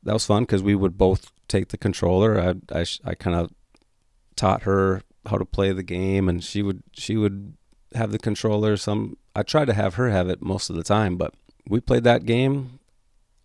[0.02, 2.40] that was fun because we would both take the controller.
[2.40, 3.52] I I, I kind of
[4.36, 7.54] taught her how to play the game, and she would she would
[7.94, 8.76] have the controller.
[8.76, 11.34] Some I tried to have her have it most of the time, but
[11.66, 12.80] we played that game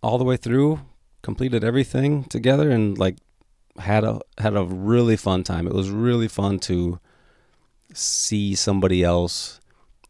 [0.02, 0.80] all the way through,
[1.22, 3.16] completed everything together, and like
[3.78, 5.66] had a had a really fun time.
[5.66, 7.00] It was really fun to
[7.94, 9.60] see somebody else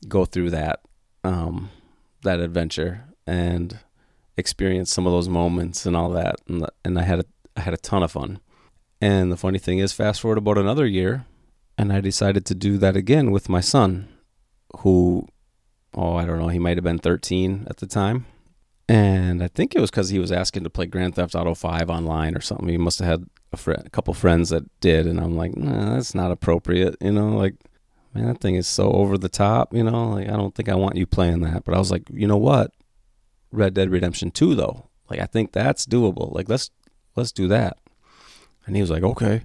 [0.07, 0.81] go through that
[1.25, 1.71] um,
[2.23, 3.79] that adventure and
[4.37, 6.37] experience some of those moments and all that.
[6.49, 7.25] And and I had a
[7.57, 8.41] I had a ton of fun.
[9.01, 11.25] And the funny thing is, fast forward about another year,
[11.77, 14.09] and I decided to do that again with my son,
[14.79, 15.29] who,
[15.95, 18.27] oh, I don't know, he might have been 13 at the time.
[18.89, 21.91] And I think it was because he was asking to play Grand Theft Auto 5
[21.91, 22.69] online or something.
[22.69, 25.07] He must have had a, a couple friends that did.
[25.07, 26.97] And I'm like, nah, that's not appropriate.
[27.01, 27.55] You know, like,
[28.15, 29.75] man, that thing is so over the top.
[29.75, 31.65] You know, like, I don't think I want you playing that.
[31.65, 32.73] But I was like, you know what?
[33.53, 34.89] Red Dead Redemption 2, though.
[35.11, 36.33] Like, I think that's doable.
[36.35, 36.71] Like, let's
[37.15, 37.77] let's do that.
[38.67, 39.43] And he was like, okay.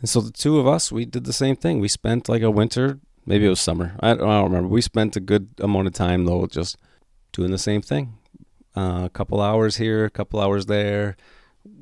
[0.00, 1.80] And so the two of us, we did the same thing.
[1.80, 3.96] We spent like a winter, maybe it was summer.
[4.00, 4.68] I don't, I don't remember.
[4.68, 6.76] We spent a good amount of time though, just
[7.36, 8.14] doing the same thing.
[8.74, 11.16] Uh, a couple hours here, a couple hours there.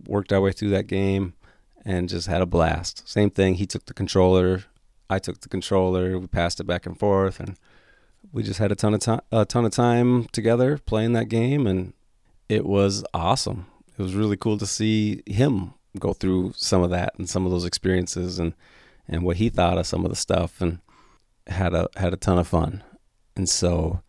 [0.06, 1.34] Worked our way through that game,
[1.84, 3.08] and just had a blast.
[3.08, 3.54] Same thing.
[3.54, 4.64] He took the controller.
[5.08, 6.18] I took the controller.
[6.18, 7.56] We passed it back and forth, and
[8.32, 11.66] we just had a ton of time, a ton of time together playing that game,
[11.66, 11.92] and
[12.48, 13.66] it was awesome.
[13.96, 17.52] It was really cool to see him go through some of that and some of
[17.52, 18.54] those experiences and
[19.06, 20.80] and what he thought of some of the stuff and
[21.46, 22.82] had a had a ton of fun.
[23.36, 24.00] And so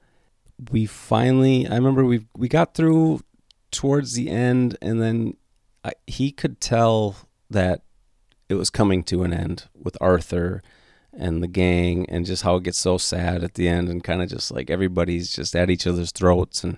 [0.71, 3.21] we finally I remember we we got through
[3.71, 5.37] towards the end and then
[5.83, 7.15] I, he could tell
[7.49, 7.81] that
[8.47, 10.63] it was coming to an end with Arthur
[11.11, 14.21] and the gang and just how it gets so sad at the end and kind
[14.21, 16.77] of just like everybody's just at each other's throats and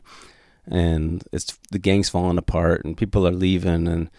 [0.65, 4.09] and it's the gang's falling apart and people are leaving and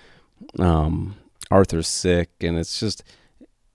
[0.59, 1.17] um,
[1.51, 3.03] Arthur's sick, and it's just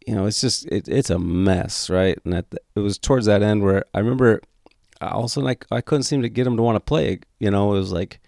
[0.06, 2.18] you know it's just it, it's a mess, right?
[2.24, 2.46] And that
[2.76, 4.42] it was towards that end where I remember
[5.12, 7.20] all of a sudden I, I couldn't seem to get him to want to play.
[7.40, 8.20] You know, it was like,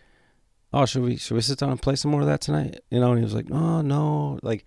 [0.73, 2.79] oh, should we should we sit down and play some more of that tonight?
[2.89, 4.65] You know, and he was like, oh no, like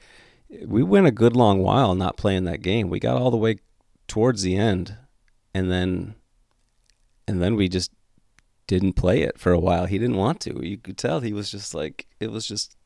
[0.67, 2.89] we went a good long while not playing that game.
[2.89, 3.59] We got all the way
[4.07, 4.97] towards the end,
[5.55, 6.15] and then
[7.27, 7.93] and then we just
[8.67, 9.87] didn't play it for a while.
[9.87, 10.67] He didn't want to.
[10.67, 12.77] You could tell he was just like it was just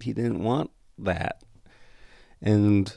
[0.00, 1.42] he didn't want that.
[2.40, 2.96] And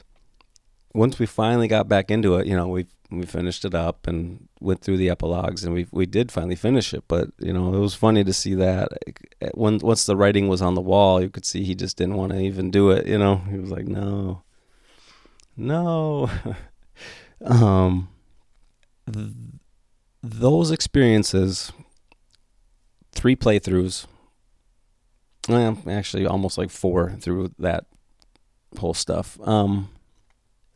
[0.94, 4.47] once we finally got back into it, you know, we we finished it up and
[4.60, 7.04] went through the epilogues, and we we did finally finish it.
[7.08, 8.88] But you know, it was funny to see that
[9.54, 12.32] when once the writing was on the wall, you could see he just didn't want
[12.32, 13.06] to even do it.
[13.06, 14.42] You know, he was like, no,
[15.56, 16.30] no.
[17.44, 18.08] um,
[19.12, 19.28] th-
[20.22, 21.72] those experiences,
[23.12, 24.06] three playthroughs
[25.48, 27.86] well, actually almost like four through that
[28.78, 29.38] whole stuff.
[29.46, 29.88] Um,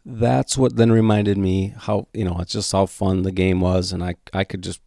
[0.04, 3.92] that's what then reminded me how you know it's just how fun the game was,
[3.92, 4.80] and I I could just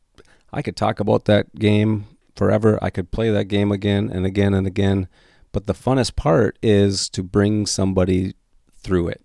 [0.51, 2.05] I could talk about that game
[2.35, 2.77] forever.
[2.81, 5.07] I could play that game again and again and again.
[5.51, 8.33] But the funnest part is to bring somebody
[8.77, 9.21] through it,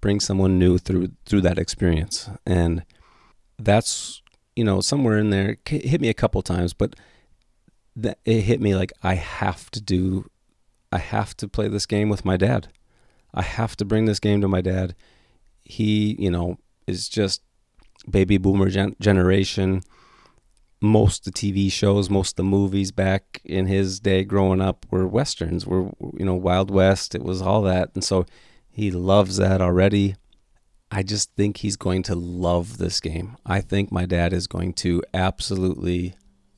[0.00, 2.84] bring someone new through through that experience, and
[3.58, 4.22] that's
[4.56, 6.96] you know somewhere in there hit me a couple times, but
[8.24, 10.28] it hit me like I have to do
[10.92, 12.68] I have to play this game with my dad.
[13.32, 14.96] I have to bring this game to my dad.
[15.70, 17.42] He, you know, is just
[18.08, 19.82] baby boomer gen- generation.
[20.82, 25.66] most the TV shows, most the movies back in his day growing up were westerns,
[25.66, 27.14] were you know Wild West.
[27.14, 28.24] It was all that, and so
[28.70, 30.16] he loves that already.
[30.90, 33.36] I just think he's going to love this game.
[33.46, 36.14] I think my dad is going to absolutely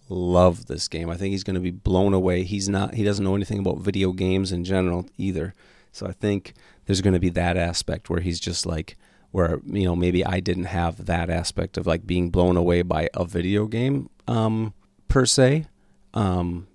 [0.09, 1.11] love this game.
[1.11, 2.45] I think he's going to be blown away.
[2.45, 5.55] He's not he doesn't know anything about video games in general either.
[5.91, 6.55] So I think
[6.93, 8.99] there's going to be that aspect where he's just like
[9.31, 13.09] where you know maybe I didn't have that aspect of like being blown away by
[13.15, 14.75] a video game um,
[15.09, 15.65] per se,
[16.13, 16.67] um,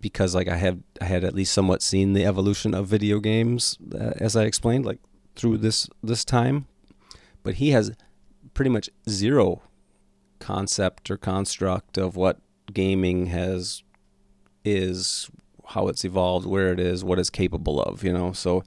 [0.00, 3.76] because like I have I had at least somewhat seen the evolution of video games
[3.94, 5.00] uh, as I explained like
[5.36, 6.66] through this this time,
[7.42, 7.92] but he has
[8.54, 9.60] pretty much zero
[10.38, 12.40] concept or construct of what
[12.72, 13.82] gaming has
[14.64, 15.30] is
[15.68, 18.32] how it's evolved, where it is, what it's capable of, you know.
[18.32, 18.64] So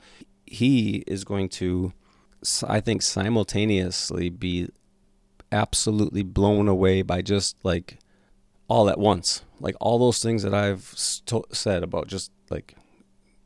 [0.52, 1.94] he is going to
[2.68, 4.69] I think simultaneously be
[5.52, 7.99] absolutely blown away by just like
[8.68, 9.44] all at once.
[9.60, 12.76] Like all those things that I've st- said about just like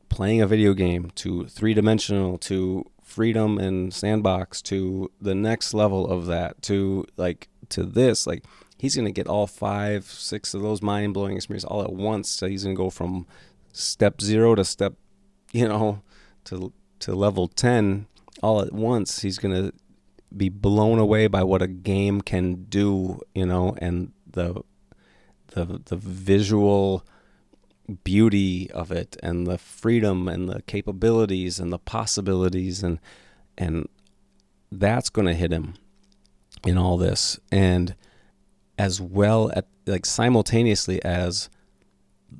[0.08, 6.06] playing a video game to three dimensional to freedom and sandbox to the next level
[6.06, 8.44] of that to like to this like
[8.78, 12.48] he's going to get all five six of those mind-blowing experiences all at once so
[12.48, 13.26] he's going to go from
[13.72, 14.94] step 0 to step
[15.52, 16.02] you know
[16.44, 18.06] to to level 10
[18.42, 19.72] all at once he's going to
[20.36, 24.60] be blown away by what a game can do you know and the
[25.48, 27.04] the the visual
[28.04, 32.98] beauty of it and the freedom and the capabilities and the possibilities and
[33.56, 33.88] and
[34.70, 35.74] that's going to hit him
[36.66, 37.38] in all this.
[37.50, 37.94] And
[38.78, 41.48] as well at like simultaneously as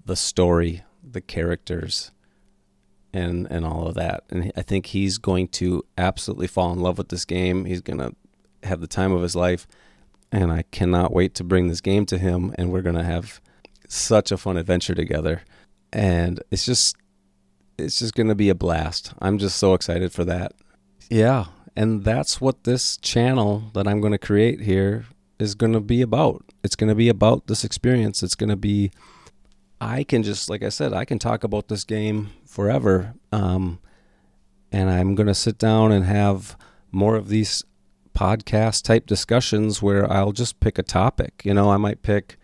[0.04, 2.10] the story the characters
[3.16, 6.98] and and all of that and i think he's going to absolutely fall in love
[6.98, 8.14] with this game he's going to
[8.62, 9.66] have the time of his life
[10.30, 13.40] and i cannot wait to bring this game to him and we're going to have
[13.88, 15.42] such a fun adventure together.
[15.92, 16.96] And it's just
[17.78, 19.12] it's just going to be a blast.
[19.20, 20.52] I'm just so excited for that.
[21.10, 25.06] Yeah, and that's what this channel that I'm going to create here
[25.38, 26.44] is going to be about.
[26.64, 28.22] It's going to be about this experience.
[28.22, 28.90] It's going to be
[29.80, 33.14] I can just like I said, I can talk about this game forever.
[33.32, 33.78] Um,
[34.72, 36.56] and I'm going to sit down and have
[36.90, 37.64] more of these
[38.14, 41.42] podcast type discussions where I'll just pick a topic.
[41.44, 42.38] You know, I might pick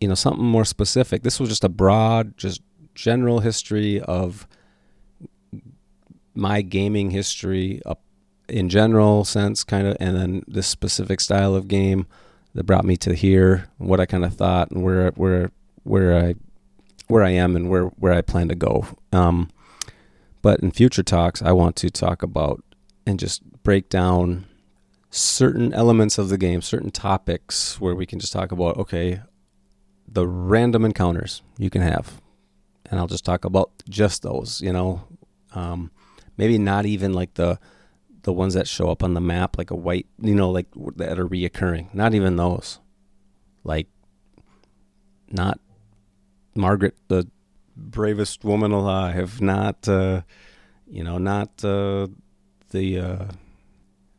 [0.00, 1.22] you know something more specific.
[1.22, 2.62] This was just a broad, just
[2.94, 4.48] general history of
[6.34, 8.00] my gaming history up
[8.48, 12.06] in general sense, kind of, and then this specific style of game
[12.54, 15.50] that brought me to here, what I kind of thought, and where where
[15.82, 16.34] where I
[17.08, 18.86] where I am and where where I plan to go.
[19.12, 19.50] Um,
[20.42, 22.64] but in future talks, I want to talk about
[23.06, 24.46] and just break down
[25.10, 29.20] certain elements of the game, certain topics where we can just talk about okay,
[30.06, 32.20] the random encounters you can have.
[32.90, 35.04] And I'll just talk about just those, you know.
[35.52, 35.90] Um,
[36.36, 37.58] maybe not even like the
[38.22, 40.66] the ones that show up on the map, like a white, you know, like
[40.96, 41.92] that are reoccurring.
[41.94, 42.78] Not even those.
[43.64, 43.88] Like,
[45.30, 45.60] not
[46.54, 47.28] Margaret, the
[47.76, 49.40] bravest woman alive.
[49.40, 50.22] Not, uh,
[50.86, 52.08] you know, not uh,
[52.70, 53.24] the uh,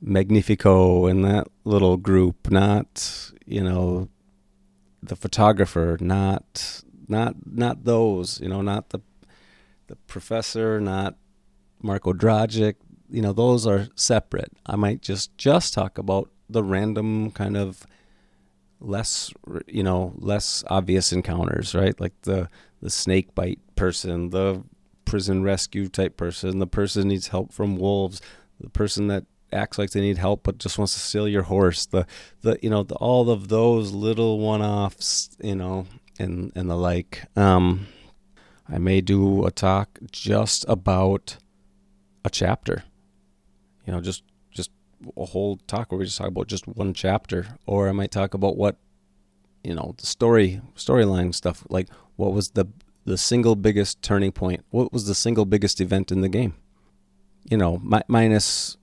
[0.01, 2.49] Magnifico and that little group.
[2.49, 4.09] Not, you know,
[5.03, 8.99] the photographer, not not not those, you know, not the
[9.87, 11.15] the professor, not
[11.81, 12.75] Marko Dragic,
[13.09, 14.53] you know, those are separate.
[14.65, 17.85] I might just just talk about the random kind of
[18.81, 19.31] less
[19.67, 21.99] you know less obvious encounters right?
[21.99, 22.49] Like the
[22.81, 24.63] the snake bite person the
[25.05, 28.21] prison rescue type person the person needs help from wolves
[28.59, 31.85] the person that acts like they need help but just wants to steal your horse
[31.87, 32.05] the
[32.41, 35.85] the you know the, all of those little one-offs you know
[36.19, 37.23] and and the like.
[37.35, 37.87] Um
[38.69, 41.37] i may do a talk just about
[42.23, 42.83] a chapter
[43.85, 44.30] you know just just
[45.17, 48.33] a whole talk where we just talk about just one chapter or i might talk
[48.33, 48.77] about what
[49.63, 52.65] you know the story storyline stuff like what was the
[53.05, 56.53] the single biggest turning point what was the single biggest event in the game
[57.49, 58.77] you know mi- minus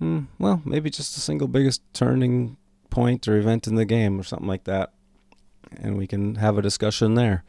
[0.00, 2.56] Mm, well, maybe just the single biggest turning
[2.90, 4.92] point or event in the game or something like that.
[5.76, 7.44] And we can have a discussion there.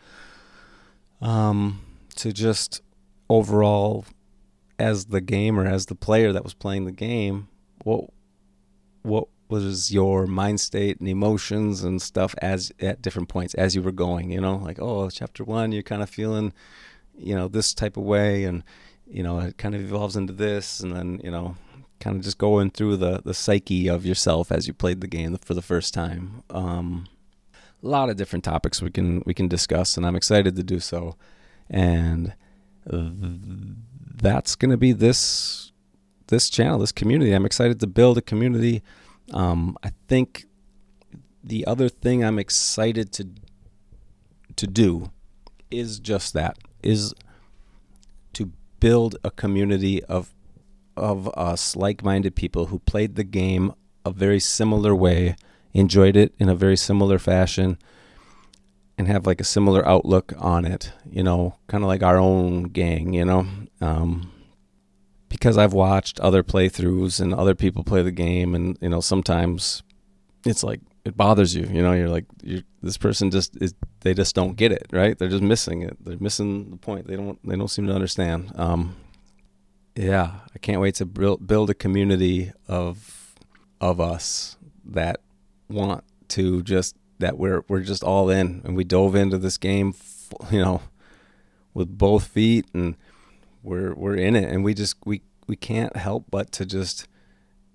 [1.22, 1.82] Um,
[2.16, 2.82] to just
[3.30, 4.06] overall,
[4.80, 7.48] as the gamer, as the player that was playing the game,
[7.86, 8.10] what
[9.04, 13.82] what was your mind state and emotions and stuff as at different points as you
[13.82, 14.32] were going?
[14.32, 16.52] You know, like oh, chapter one, you're kind of feeling,
[17.18, 18.64] you know, this type of way, and
[19.08, 21.56] you know, it kind of evolves into this, and then you know,
[22.00, 25.38] kind of just going through the the psyche of yourself as you played the game
[25.38, 26.44] for the first time.
[26.50, 27.08] Um,
[27.84, 30.80] a lot of different topics we can we can discuss, and I'm excited to do
[30.80, 31.16] so.
[31.70, 32.34] And
[32.86, 35.72] that's going to be this
[36.28, 37.32] this channel, this community.
[37.32, 38.82] I'm excited to build a community.
[39.32, 40.46] Um, I think
[41.44, 43.30] the other thing I'm excited to
[44.56, 45.12] to do
[45.70, 47.14] is just that is
[48.34, 50.34] to build a community of
[50.96, 53.74] of us like-minded people who played the game
[54.06, 55.36] a very similar way,
[55.74, 57.78] enjoyed it in a very similar fashion,
[58.98, 60.94] and have like a similar outlook on it.
[61.10, 63.14] You know, kind of like our own gang.
[63.14, 63.48] You know,
[63.82, 64.32] um,
[65.36, 69.84] because I've watched other playthroughs and other people play the game, and you know, sometimes
[70.46, 71.66] it's like it bothers you.
[71.66, 73.74] You know, you're like, you're, this person just is.
[74.02, 75.18] They just don't get it, right?
[75.18, 75.98] They're just missing it.
[76.04, 77.08] They're missing the point.
[77.08, 77.38] They don't.
[77.48, 78.52] They don't seem to understand.
[78.56, 78.96] Um,
[79.96, 83.36] yeah, I can't wait to build build a community of
[83.82, 85.20] of us that
[85.70, 89.94] want to just that we're we're just all in and we dove into this game,
[90.52, 90.82] you know,
[91.74, 92.96] with both feet and
[93.66, 94.50] we're we're in it.
[94.50, 97.08] And we just we we can't help but to just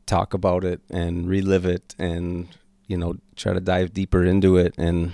[0.06, 2.48] talk about it and relive it and
[2.88, 4.74] you know try to dive deeper into it.
[4.78, 5.12] And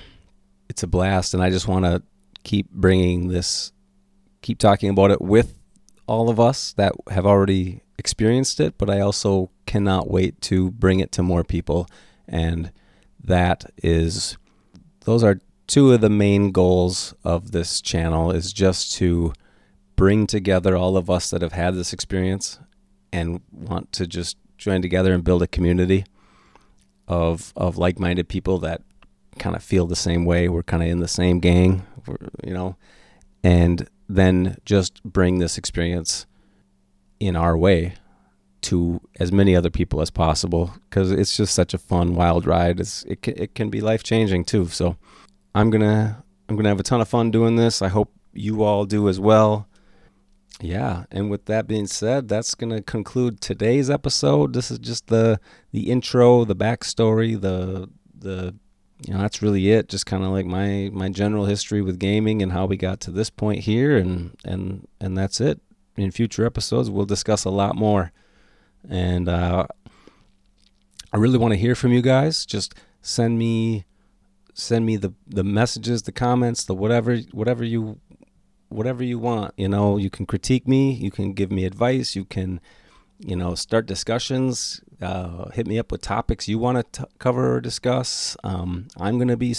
[0.69, 1.35] it's a blast.
[1.35, 2.03] And I just want to
[2.45, 3.73] keep bringing this
[4.43, 5.55] keep talking about it with
[6.07, 8.79] all of us that have already experienced it.
[8.79, 11.89] But I also cannot wait to bring it to more people.
[12.29, 12.71] And
[13.25, 14.37] that is
[15.05, 19.33] those are two of the main goals of this channel is just to
[19.97, 22.59] bring together all of us that have had this experience
[23.13, 26.05] and want to just join together and build a community
[27.09, 28.83] of of like-minded people that
[29.39, 30.49] kind of feel the same way.
[30.49, 31.87] We're kind of in the same gang,
[32.45, 32.77] you know,
[33.43, 36.27] and then just bring this experience
[37.19, 37.95] in our way
[38.63, 42.81] to as many other people as possible because it's just such a fun wild ride.
[42.81, 44.67] It's, it can, it can be life changing too.
[44.69, 44.97] So
[45.55, 47.83] I'm gonna I'm gonna have a ton of fun doing this.
[47.83, 49.69] I hope you all do as well.
[50.61, 54.55] Yeah, and with that being said, that's gonna conclude today's episode.
[54.55, 55.39] This is just the
[55.73, 58.55] the intro, the backstory, the the
[59.07, 59.89] you know that's really it.
[59.89, 63.11] Just kind of like my my general history with gaming and how we got to
[63.11, 65.61] this point here, and and and that's it.
[65.97, 68.13] In future episodes, we'll discuss a lot more,
[68.89, 69.67] and uh,
[71.13, 72.47] I really want to hear from you guys.
[72.47, 73.85] Just send me
[74.55, 78.01] send me the the messages, the comments, the whatever whatever you
[78.69, 79.55] whatever you want.
[79.57, 82.61] You know, you can critique me, you can give me advice, you can,
[83.19, 84.81] you know, start discussions.
[85.01, 88.37] Uh, hit me up with topics you want to cover or discuss.
[88.43, 89.55] Um, I'm gonna be,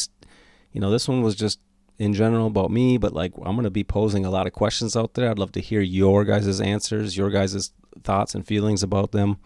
[0.72, 1.60] you know, this one was just
[2.00, 5.14] in general about me, but like I'm gonna be posing a lot of questions out
[5.14, 5.30] there.
[5.30, 7.72] I'd love to hear your guys' answers, your guys'
[8.04, 9.38] thoughts and feelings about them.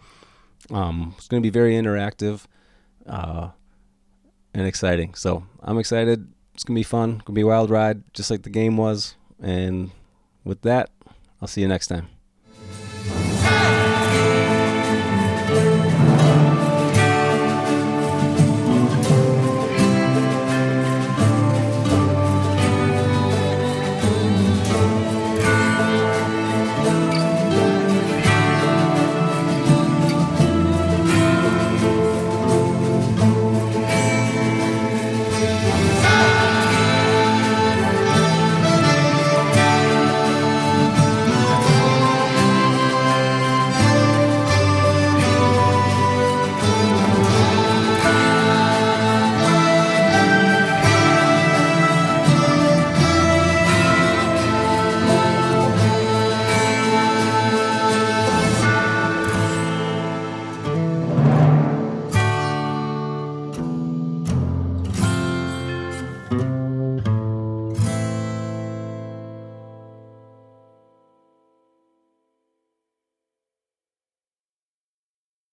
[0.70, 2.46] Um, it's gonna be very interactive.
[3.06, 3.50] Uh,
[4.54, 5.14] and exciting.
[5.14, 6.28] So I'm excited.
[6.54, 7.22] It's gonna be fun.
[7.24, 9.16] Gonna be a wild ride, just like the game was.
[9.42, 9.90] And
[10.44, 10.90] with that,
[11.40, 12.08] I'll see you next time.